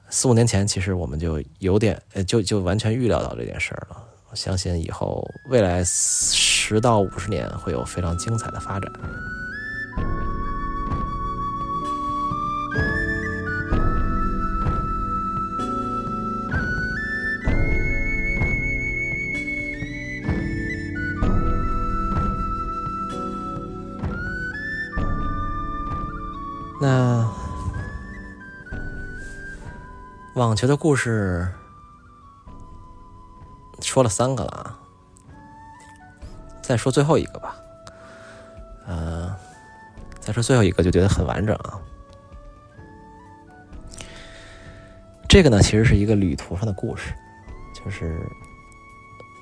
[0.10, 4.08] 四五年前，其实我们就有点呃，就就完全预料到这件事儿了。
[4.34, 8.92] 相信以后未来十到五十年会有非常精彩的发展。
[26.82, 27.26] 那
[30.34, 31.48] 网球的故事
[33.94, 34.80] 说了三个了啊，
[36.64, 37.56] 再说最后一个吧。
[38.88, 39.36] 呃，
[40.20, 41.80] 再说最后一个就觉得很完整啊。
[45.30, 47.14] 这个呢，其实是一个旅途上的故事，
[47.72, 48.20] 就是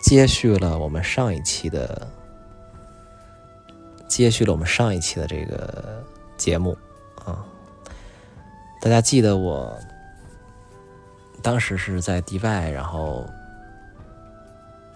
[0.01, 2.05] 接续了我们上一期的，
[4.05, 6.03] 接续了我们上一期的这个
[6.35, 6.77] 节目。
[7.23, 7.45] 啊，
[8.81, 9.79] 大家记得我
[11.41, 13.25] 当时是在迪拜，然后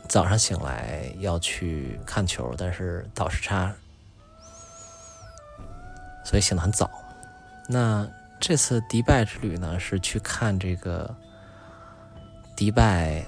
[0.07, 3.73] 早上醒来要去看球，但是倒时差，
[6.23, 6.89] 所以醒得很早。
[7.67, 8.07] 那
[8.39, 11.13] 这次迪拜之旅呢，是去看这个
[12.55, 13.25] 迪拜，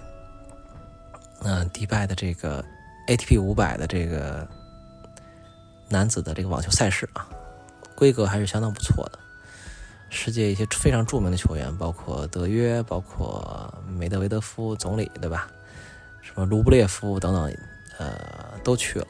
[1.41, 2.63] 嗯，迪拜的这个
[3.07, 4.47] ATP 五百的这个
[5.89, 7.27] 男子的这个网球赛事啊。
[7.95, 9.17] 规格还是相当不错的，
[10.11, 15.49] 世界一些非常著名的球员，包括德约，包括梅德韦德夫总理，对吧？
[16.45, 17.57] 卢布列夫等等，
[17.97, 19.07] 呃，都去了，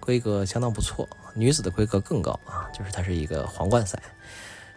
[0.00, 1.08] 规格相当不错。
[1.34, 4.02] 女子的规格更高啊，就是它是一个皇冠赛，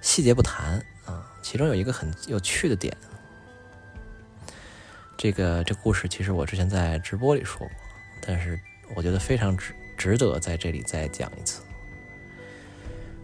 [0.01, 1.27] 细节不谈啊。
[1.41, 2.95] 其中有一个很有趣的点，
[5.17, 7.69] 这个这故事其实我之前在直播里说过，
[8.25, 8.59] 但是
[8.95, 11.61] 我觉得非常值值得在这里再讲一次。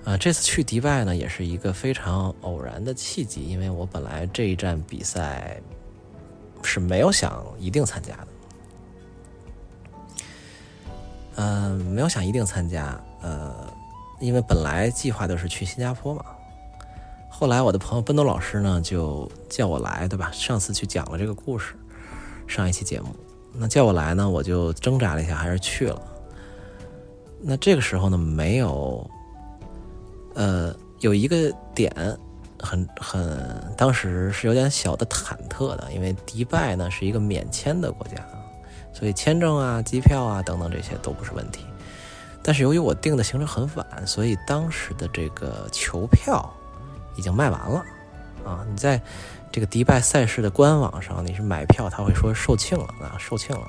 [0.03, 5.61] 啊，这次去迪拜呢，也是一个非常偶然的契机，因为我本来这一站比赛
[6.63, 8.27] 是没有想一定参加的，
[11.37, 13.53] 嗯，没有想一定参加，呃，
[14.19, 16.23] 因为本来计划的是去新加坡嘛，
[17.29, 20.29] 后来我的朋友奔东老师呢就叫我来，对吧？
[20.33, 21.73] 上次去讲了这个故事，
[22.47, 23.07] 上一期节目，
[23.53, 26.01] 那叫我来呢，我就挣扎了一下，还是去了。
[27.39, 29.09] 那这个时候呢，没有。
[30.33, 31.91] 呃，有一个点
[32.59, 38.23] 很很，当时是有点小的忐忑的，因为迪拜呢是一个免签的国家，
[38.97, 41.65] 所以签证啊、机票啊等等这些都不是问题。
[42.41, 46.49] 但是由于我订的行程很晚，所以当时的这个球票
[47.15, 47.85] 已经卖完了
[48.43, 48.65] 啊！
[48.71, 48.99] 你在
[49.51, 53.67] 这个迪拜赛事的官网上，你是买票，他会说售罄了啊，售罄了。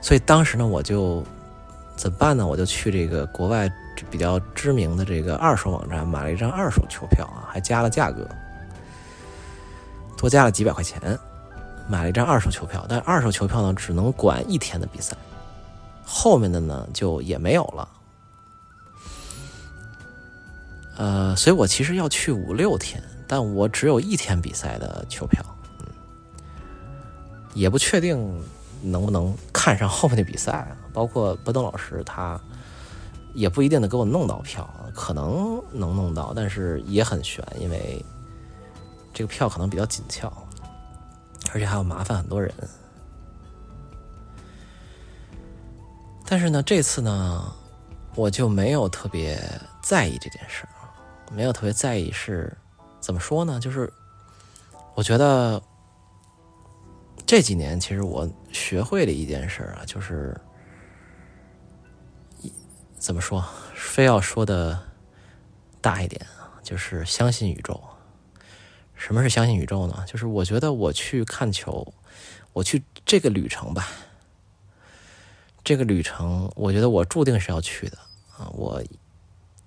[0.00, 1.24] 所以当时呢，我就
[1.96, 2.46] 怎么办呢？
[2.46, 3.68] 我就去这个国外。
[4.10, 8.28] 比较知名的这个二手网站买了一张二手球票啊，还加了价格，
[10.16, 10.98] 多加了几百块钱，
[11.88, 12.84] 买了一张二手球票。
[12.88, 15.16] 但二手球票呢，只能管一天的比赛，
[16.04, 17.88] 后面的呢就也没有了。
[20.96, 25.44] 呃，所以我其实要去五六天，但我只有一天比赛的球票，
[25.80, 25.86] 嗯，
[27.54, 28.42] 也不确定
[28.82, 32.40] 能不能看上后面的比赛，包括波登老师他。
[33.34, 38.04] 也不一定能给我弄到票，可能能弄到，但是也很悬，因为
[39.14, 40.30] 这个票可能比较紧俏，
[41.52, 42.52] 而且还要麻烦很多人。
[46.24, 47.52] 但是呢，这次呢，
[48.14, 49.42] 我就没有特别
[49.82, 50.66] 在意这件事
[51.32, 52.56] 没有特别在意是
[53.00, 53.58] 怎么说呢？
[53.60, 53.92] 就是
[54.94, 55.62] 我觉得
[57.26, 60.38] 这几年其实我学会了一件事啊，就是。
[62.98, 63.44] 怎么说？
[63.74, 64.78] 非要说的
[65.80, 67.82] 大一点啊，就是相信宇宙。
[69.04, 70.04] 什么是相信宇宙呢？
[70.06, 71.92] 就是我觉得我去看球，
[72.52, 73.88] 我去这个旅程吧。
[75.64, 77.98] 这个旅程，我觉得我注定是要去的
[78.36, 78.48] 啊！
[78.52, 78.80] 我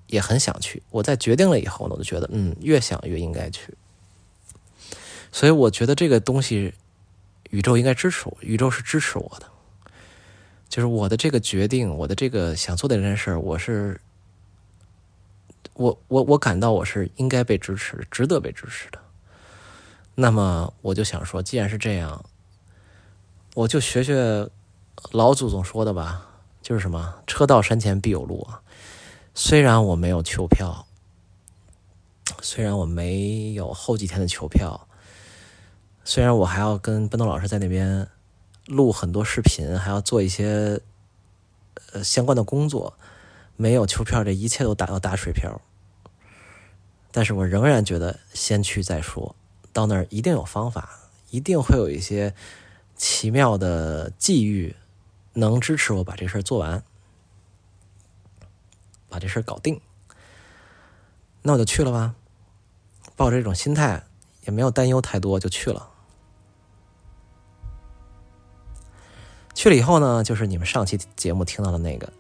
[0.08, 0.82] 也很想去。
[0.90, 3.74] 我在决定了以后呢，我就觉得，嗯，越想越应该去。
[5.34, 6.74] 所以我觉得这个东西，
[7.50, 9.52] 宇宙应该支持我，宇宙是支持我的。
[10.70, 14.00] 就是我的这个决定，我的这个想做的这件事儿，我是，
[15.74, 19.00] 我我我感到我是应该被支持，值得被支持的。
[20.16, 22.24] 那么我就想说，既然是这样，
[23.54, 24.50] 我就学学
[25.12, 26.26] 老祖宗说的吧，
[26.62, 28.62] 就是什么“车到山前必有路”啊。
[29.34, 30.88] 虽然我没有球票，
[32.42, 34.88] 虽然我没有后几天的球票，
[36.06, 38.08] 虽然我还要跟奔东老师在那边
[38.68, 40.80] 录很多视频，还要做一些
[41.92, 42.98] 呃相关的工作，
[43.58, 45.60] 没有球票，这一切都打到打水漂。
[47.12, 49.36] 但是我仍然觉得先去再说，
[49.76, 51.02] 到那儿一定有方法，
[51.32, 52.34] 一定会有一些
[52.96, 54.74] 奇妙的际遇，
[55.34, 56.82] 能支持我把这事儿做完，
[59.10, 59.82] 把这事儿搞定。
[61.42, 62.16] 那我就去了吧，
[63.18, 64.02] 抱着这种心态，
[64.46, 65.90] 也没有担忧太多，就去了。
[69.54, 72.14] 去了以后呢，就是你们上期节目听到的那个，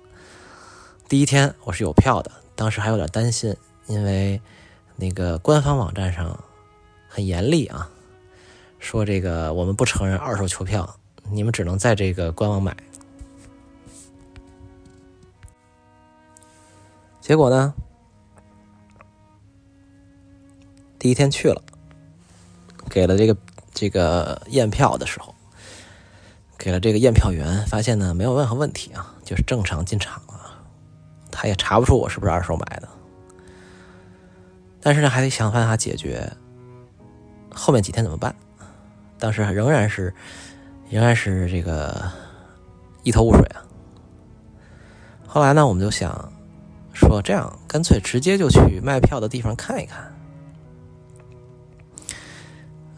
[1.07, 3.55] 第一天我是有票的，当时还有点担心，
[3.87, 4.41] 因为
[4.97, 6.37] 那个官方网站上
[7.15, 7.89] 很严厉啊，
[8.77, 10.97] 说这个我们不承认二手球票，
[11.31, 12.75] 你们只能在这个官网买。
[17.21, 17.73] 结果呢？
[20.99, 21.61] 第一天去了，
[22.89, 23.37] 给了这个
[23.73, 25.33] 这个验票的时候，
[26.57, 30.65] 给了这个验票员，发现呢没有任何问题啊，就是正常进场了，
[31.31, 32.89] 他也查不出我是不是二手买的，
[34.81, 36.29] 但是呢还得想办法解决。
[37.55, 38.35] 后面几天怎么办？
[39.17, 40.13] 当时仍然是
[40.89, 42.11] 仍然是这个
[43.03, 43.63] 一头雾水啊。
[45.25, 46.31] 后来呢，我们就想
[46.93, 50.11] 说，这样干脆直接就去卖票的地方看一看。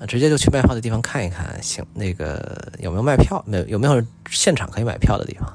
[0.07, 3.43] 直接就去卖票的地方看一看，行，那个有没有卖票？
[3.47, 5.51] 没有没有现场可以买票的地方？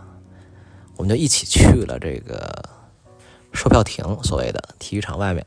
[0.96, 2.50] 我们就一起去了这个
[3.52, 5.46] 售票亭，所谓的体育场外面。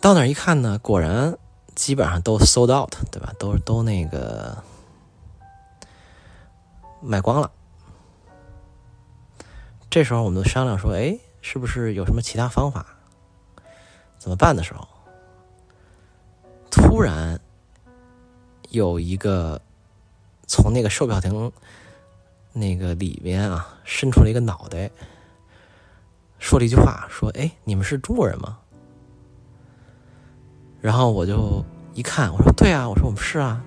[0.00, 1.36] 到那儿一看呢，果然
[1.74, 3.32] 基本上都 sold out，对吧？
[3.38, 4.62] 都都那个
[7.00, 7.50] 卖光了。
[9.90, 12.86] 这时候我们就商量说，哎，是不是有什么其他方法？
[14.18, 14.86] 怎么办的时候？
[16.70, 17.40] 突然，
[18.70, 19.60] 有一个
[20.46, 21.52] 从那个售票亭
[22.52, 24.90] 那个里边啊，伸出了一个脑袋，
[26.38, 28.58] 说了一句话：“说，哎，你们是中国人吗？”
[30.82, 31.64] 然后我就
[31.94, 33.64] 一看，我说：“对啊，我说我们是啊。”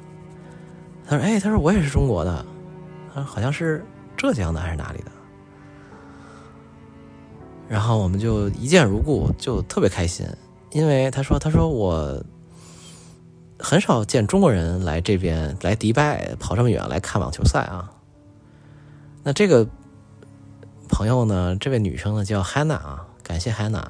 [1.08, 2.46] 他说：“哎，他说我也是中国的，
[3.12, 3.84] 他说好像是
[4.16, 5.12] 浙江的还是哪里的。”
[7.68, 10.28] 然后我们就一见如故，就特别开心，
[10.72, 12.22] 因为他说：“他说我。”
[13.58, 17.90] 很少见中国人来这边来迪拜跑这么远来看网球赛啊。
[19.24, 19.66] 那这个
[20.90, 23.86] 朋友呢，这位女生呢叫 Hanna 啊，感谢 Hanna。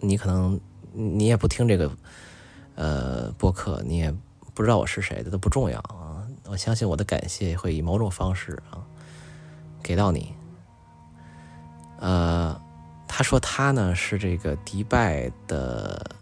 [0.00, 0.60] 你可能
[0.96, 1.90] 你也不听这个
[2.74, 4.14] 呃播客，你也
[4.54, 6.26] 不知道我是谁的都不重要啊。
[6.48, 8.80] 我相信我的感谢会以某种方式啊
[9.82, 10.32] 给到你。
[11.98, 12.60] 呃，
[13.06, 16.16] 他说他呢是这个迪拜的。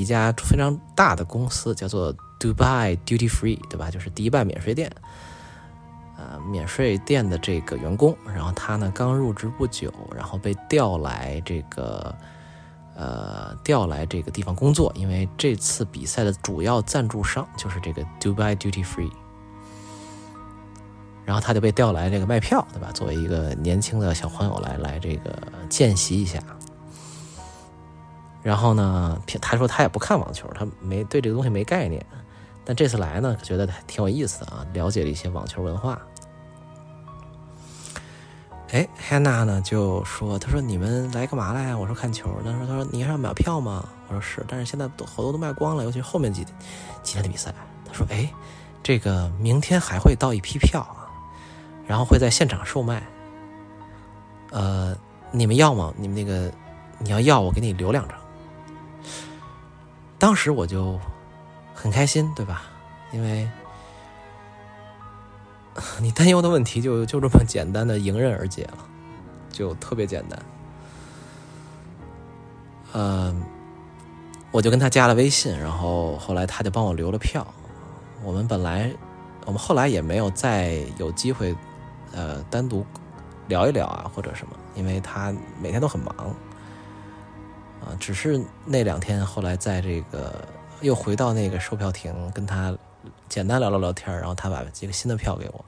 [0.00, 3.90] 一家非常大的公司叫做 Dubai Duty Free，对吧？
[3.90, 4.88] 就是迪拜免税店，
[6.16, 12.14] 呃，免税店的这个员工，然后他呢刚入职不久，然后被调来这个，
[13.00, 19.12] 呃，调来这个地方工作，因为这次比赛的主要赞助商就是这个 Dubai Duty Free，
[21.24, 22.90] 然后他就被调来这个卖票，对吧？
[22.92, 25.32] 作为一个年轻的小朋友来来这个
[25.68, 26.42] 见习一下。
[28.42, 32.04] 然后呢，他说他也不看网球，他没对这个东西没概念。
[32.64, 36.00] 但这次来呢，觉得挺有意思的啊，了解了一些网球文化。
[38.70, 42.28] 哎，Hanna 呢就说：“他说你们来干嘛来呀？”我说看球。
[42.44, 46.44] 他说：“他说你还要买票吗？”我说是，但是现在都好多都卖光了，尤其后面几
[47.02, 47.54] 几天的比赛。
[47.86, 48.30] 他说：“哎，
[48.82, 51.08] 这个明天还会到一批票啊，
[51.86, 53.02] 然后会在现场售卖。
[54.50, 54.94] 呃，
[55.30, 55.92] 你们要吗？
[55.96, 56.52] 你们那个
[56.98, 58.18] 你要要，我给你留两张。”
[60.18, 61.00] 当时我就
[61.74, 62.64] 很开心，对吧？
[63.12, 63.48] 因为
[66.00, 68.78] 你担忧的问题就就这么简单的迎刃而解了，
[69.50, 70.38] 就特别简单。
[72.92, 73.42] 嗯，
[74.50, 77.46] 我就跟他加了微信，然后后来他就帮我留了票。
[78.22, 78.90] 我们本来
[79.44, 81.54] 我们后来也没有再有机会
[82.12, 82.84] 呃单独
[83.46, 86.34] 聊一聊啊或者什么，因为他每天都很忙。
[87.80, 90.34] 啊，只是那两天，后来在这个
[90.80, 92.76] 又回到那个售票亭，跟他
[93.28, 95.64] 简单聊了聊天，然后他把这个新的票给我。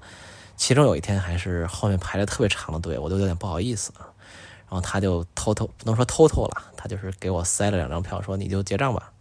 [0.57, 3.93] 其中有一天还是后面排了特别长的队，我都有点不好意思。
[3.97, 9.13] 然后他就偷偷不能说偷偷了，他就是给我塞了两张票，说你就结账吧。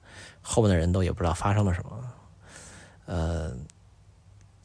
[0.41, 2.13] 后面的人都也不知道发生了什么。
[3.05, 3.51] 呃，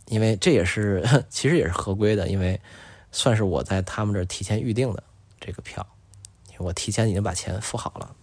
[0.06, 2.60] 因为这也是其实也是合规的，因为
[3.12, 5.02] 算是我在他们这儿提前预定的
[5.40, 5.86] 这个票。
[6.58, 8.14] 我提前已经把钱付好了，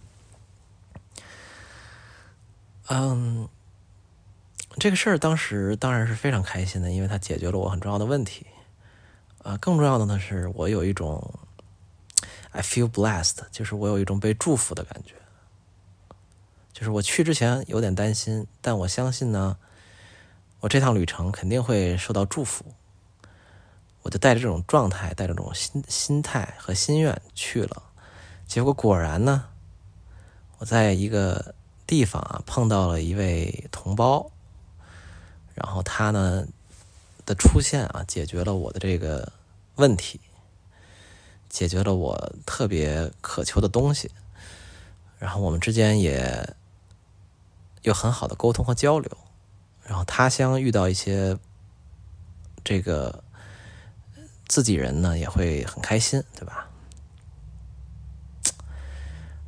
[2.88, 3.46] 嗯，
[4.78, 8.46] 这个事儿当时当然是非常开心的，因为它解决了我很重要的问题。
[9.42, 11.34] 啊，更重要的呢是我有一种
[12.52, 15.14] I feel blessed，就是我有一种被祝福的感觉。
[16.72, 19.56] 就是我去之前有点担心，但我相信呢，
[20.60, 22.64] 我这趟旅程肯定会受到祝福。
[24.02, 27.82] 我就带着这种状态，带着这种心心态和心愿去了，
[28.46, 29.44] 结果果然呢，
[30.58, 31.54] 我在一个
[31.86, 34.30] 地方啊碰到了一位同胞，
[35.54, 36.46] 然后他呢
[37.26, 39.32] 的出现啊解决了我的这个
[39.76, 40.20] 问题，
[41.48, 44.10] 解决了我特别渴求的东西，
[45.18, 46.56] 然后我们之间也。
[47.82, 49.10] 有很好的沟通和交流，
[49.82, 51.36] 然后他乡遇到一些
[52.62, 53.24] 这个
[54.46, 56.68] 自己人呢，也会很开心，对吧？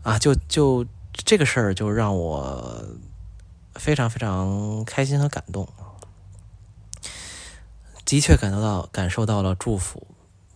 [0.03, 2.85] 啊，就就这个事儿，就让我
[3.77, 5.69] 非常非常开心和感动，
[8.05, 10.07] 的确感受到感受到了祝福，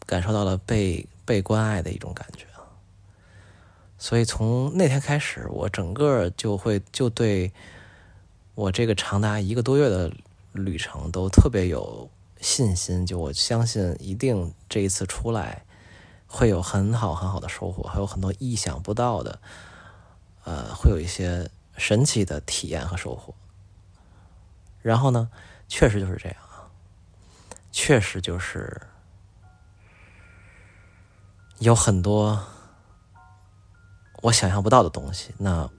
[0.07, 2.47] 感受到了被被关爱的一种感觉。
[4.01, 7.53] 所以从那天开始，我整个就会就对
[8.55, 10.13] 我这个长达一个多月的
[10.53, 12.09] 旅程都特别有
[12.41, 13.05] 信心。
[13.05, 15.65] 就我相信，一定这一次出来
[16.29, 19.41] 会有很好很好的收获，还有很多意想不到的，
[20.45, 23.35] 呃，会有一些神奇的体验和收获。
[24.81, 25.29] 然后呢，
[25.67, 26.37] 确实就是这样，
[27.71, 28.81] 确实就是
[31.59, 32.43] 有很多。
[34.21, 35.33] 我想象不到的东西。
[35.39, 35.71] 那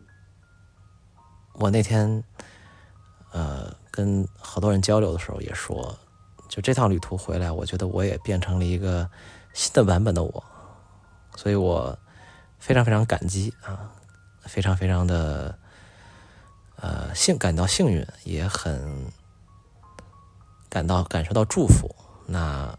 [1.56, 2.24] 我那天，
[3.34, 5.94] 呃，跟好多人交流的时候也说，
[6.48, 9.10] 就这趟旅途回来，我觉得我也变成了一个
[9.54, 10.42] 新的版本的我，
[11.36, 12.00] 所以我
[12.60, 13.92] 非常非常感激啊，
[14.44, 15.60] 非常非常的
[16.78, 19.06] 呃幸感到幸运，也很
[20.70, 21.94] 感到感受到祝福。
[22.26, 22.78] 那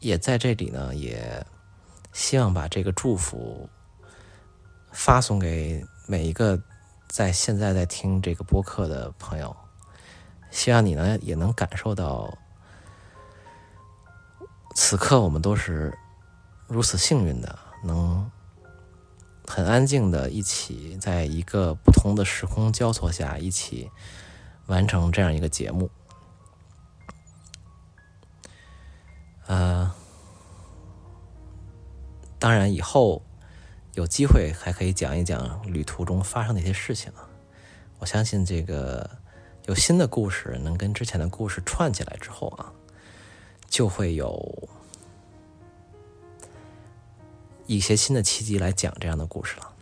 [0.00, 1.44] 也在这里呢，也
[2.12, 3.68] 希望把这个祝福。
[4.92, 6.58] 发送给每一个
[7.06, 9.54] 在现在在听这个播客的朋友，
[10.50, 12.32] 希望你呢也能感受到，
[14.74, 15.94] 此刻我们都是
[16.66, 18.30] 如此幸运的，能
[19.46, 23.90] 很安静的一起在一个不同的时空交错下一起
[24.64, 25.90] 完成这样一个节目。
[29.46, 29.92] 呃，
[32.38, 33.22] 当然以后。
[33.94, 37.26] 有机会还可以讲一讲旅途中发生的一些事情啊！
[37.98, 39.08] 我相信这个
[39.64, 42.70] 有新的故事能跟之前的故事串起来之后啊，
[43.70, 44.68] 就会有
[47.66, 49.72] 一些新的契机来讲这样的故事了。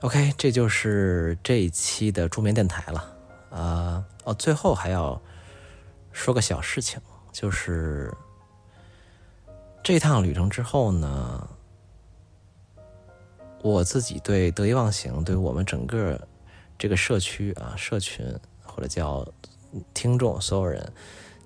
[0.00, 3.16] OK，这就是这一期的助眠电台了
[3.50, 4.02] 啊！
[4.24, 5.20] 哦，最后还要
[6.12, 7.00] 说个小事情，
[7.32, 8.12] 就是。
[9.82, 11.48] 这趟旅程之后呢，
[13.62, 16.20] 我自己对得意忘形，对我们整个
[16.78, 18.22] 这个社区啊、社群
[18.62, 19.26] 或者叫
[19.94, 20.92] 听众、所有人、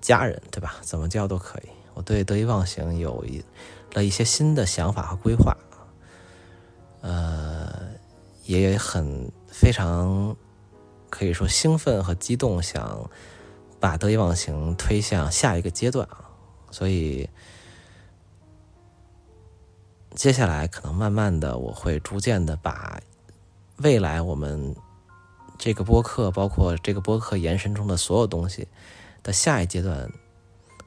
[0.01, 0.75] 家人，对吧？
[0.81, 1.69] 怎么叫都可以。
[1.93, 3.41] 我对得意忘形有一
[3.93, 5.55] 了一些新的想法和规划，
[6.99, 7.87] 呃，
[8.43, 10.35] 也很非常
[11.09, 13.09] 可以说兴奋和激动，想
[13.79, 16.29] 把得意忘形推向下一个阶段啊，
[16.71, 17.29] 所以。
[20.15, 22.97] 接下来可能慢慢的，我会逐渐的把
[23.79, 24.73] 未来我们
[25.57, 28.65] 这个播客，包括这个播客延伸中的所有东西
[29.21, 30.09] 的下一阶段，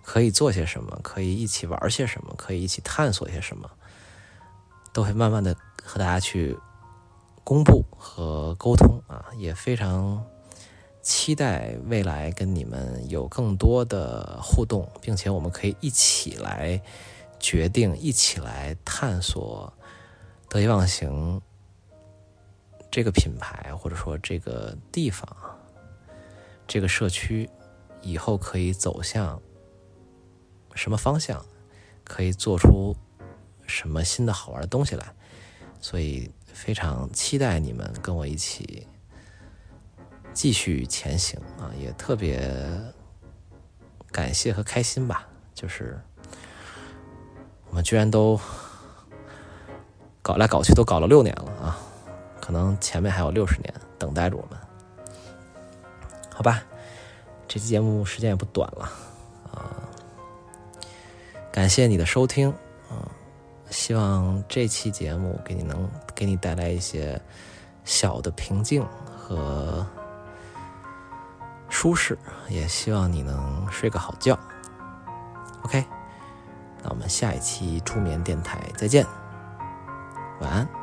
[0.03, 3.70] 可以做些什么，可以一起玩些什么，可以一起探索些什么，
[4.95, 6.57] 都会慢慢的和大家去
[7.45, 10.24] 公布和沟通啊，也非常
[11.09, 16.80] 期待未来跟你们有更多的互动，并且我们可以一起来。
[17.40, 19.72] 决定一起来探索
[20.48, 21.40] 得意忘形
[22.90, 25.24] 这个品牌，或者说这个地方、
[26.66, 27.48] 这个社区
[28.02, 29.40] 以后可以走向
[30.74, 31.46] 什么方向，
[32.02, 32.92] 可以做出
[33.68, 35.14] 什么新的好玩的东西来。
[35.80, 38.84] 所以非常期待你们跟我一起
[40.39, 41.66] 继续前行啊！
[41.80, 42.49] 也特别
[44.12, 46.01] 感谢和开心吧，就是。
[47.68, 48.41] 我们居然都
[50.22, 51.76] 搞来搞去都搞了六年了啊！
[52.41, 54.57] 可能前面还有六十年等待着我们。
[56.32, 56.62] 好吧，
[57.49, 58.89] 这期节目时间也不短了
[59.51, 59.74] 啊！
[61.51, 62.49] 感谢你的收听
[62.89, 63.11] 啊！
[63.70, 67.20] 希望这期节目给你能给你带来一些
[67.84, 69.84] 小的平静和
[71.69, 74.39] 舒适，也希望你能睡个好觉。
[75.62, 75.85] OK，
[76.83, 79.07] 那我们下一期出眠电台再见，
[80.41, 80.78] 晚安。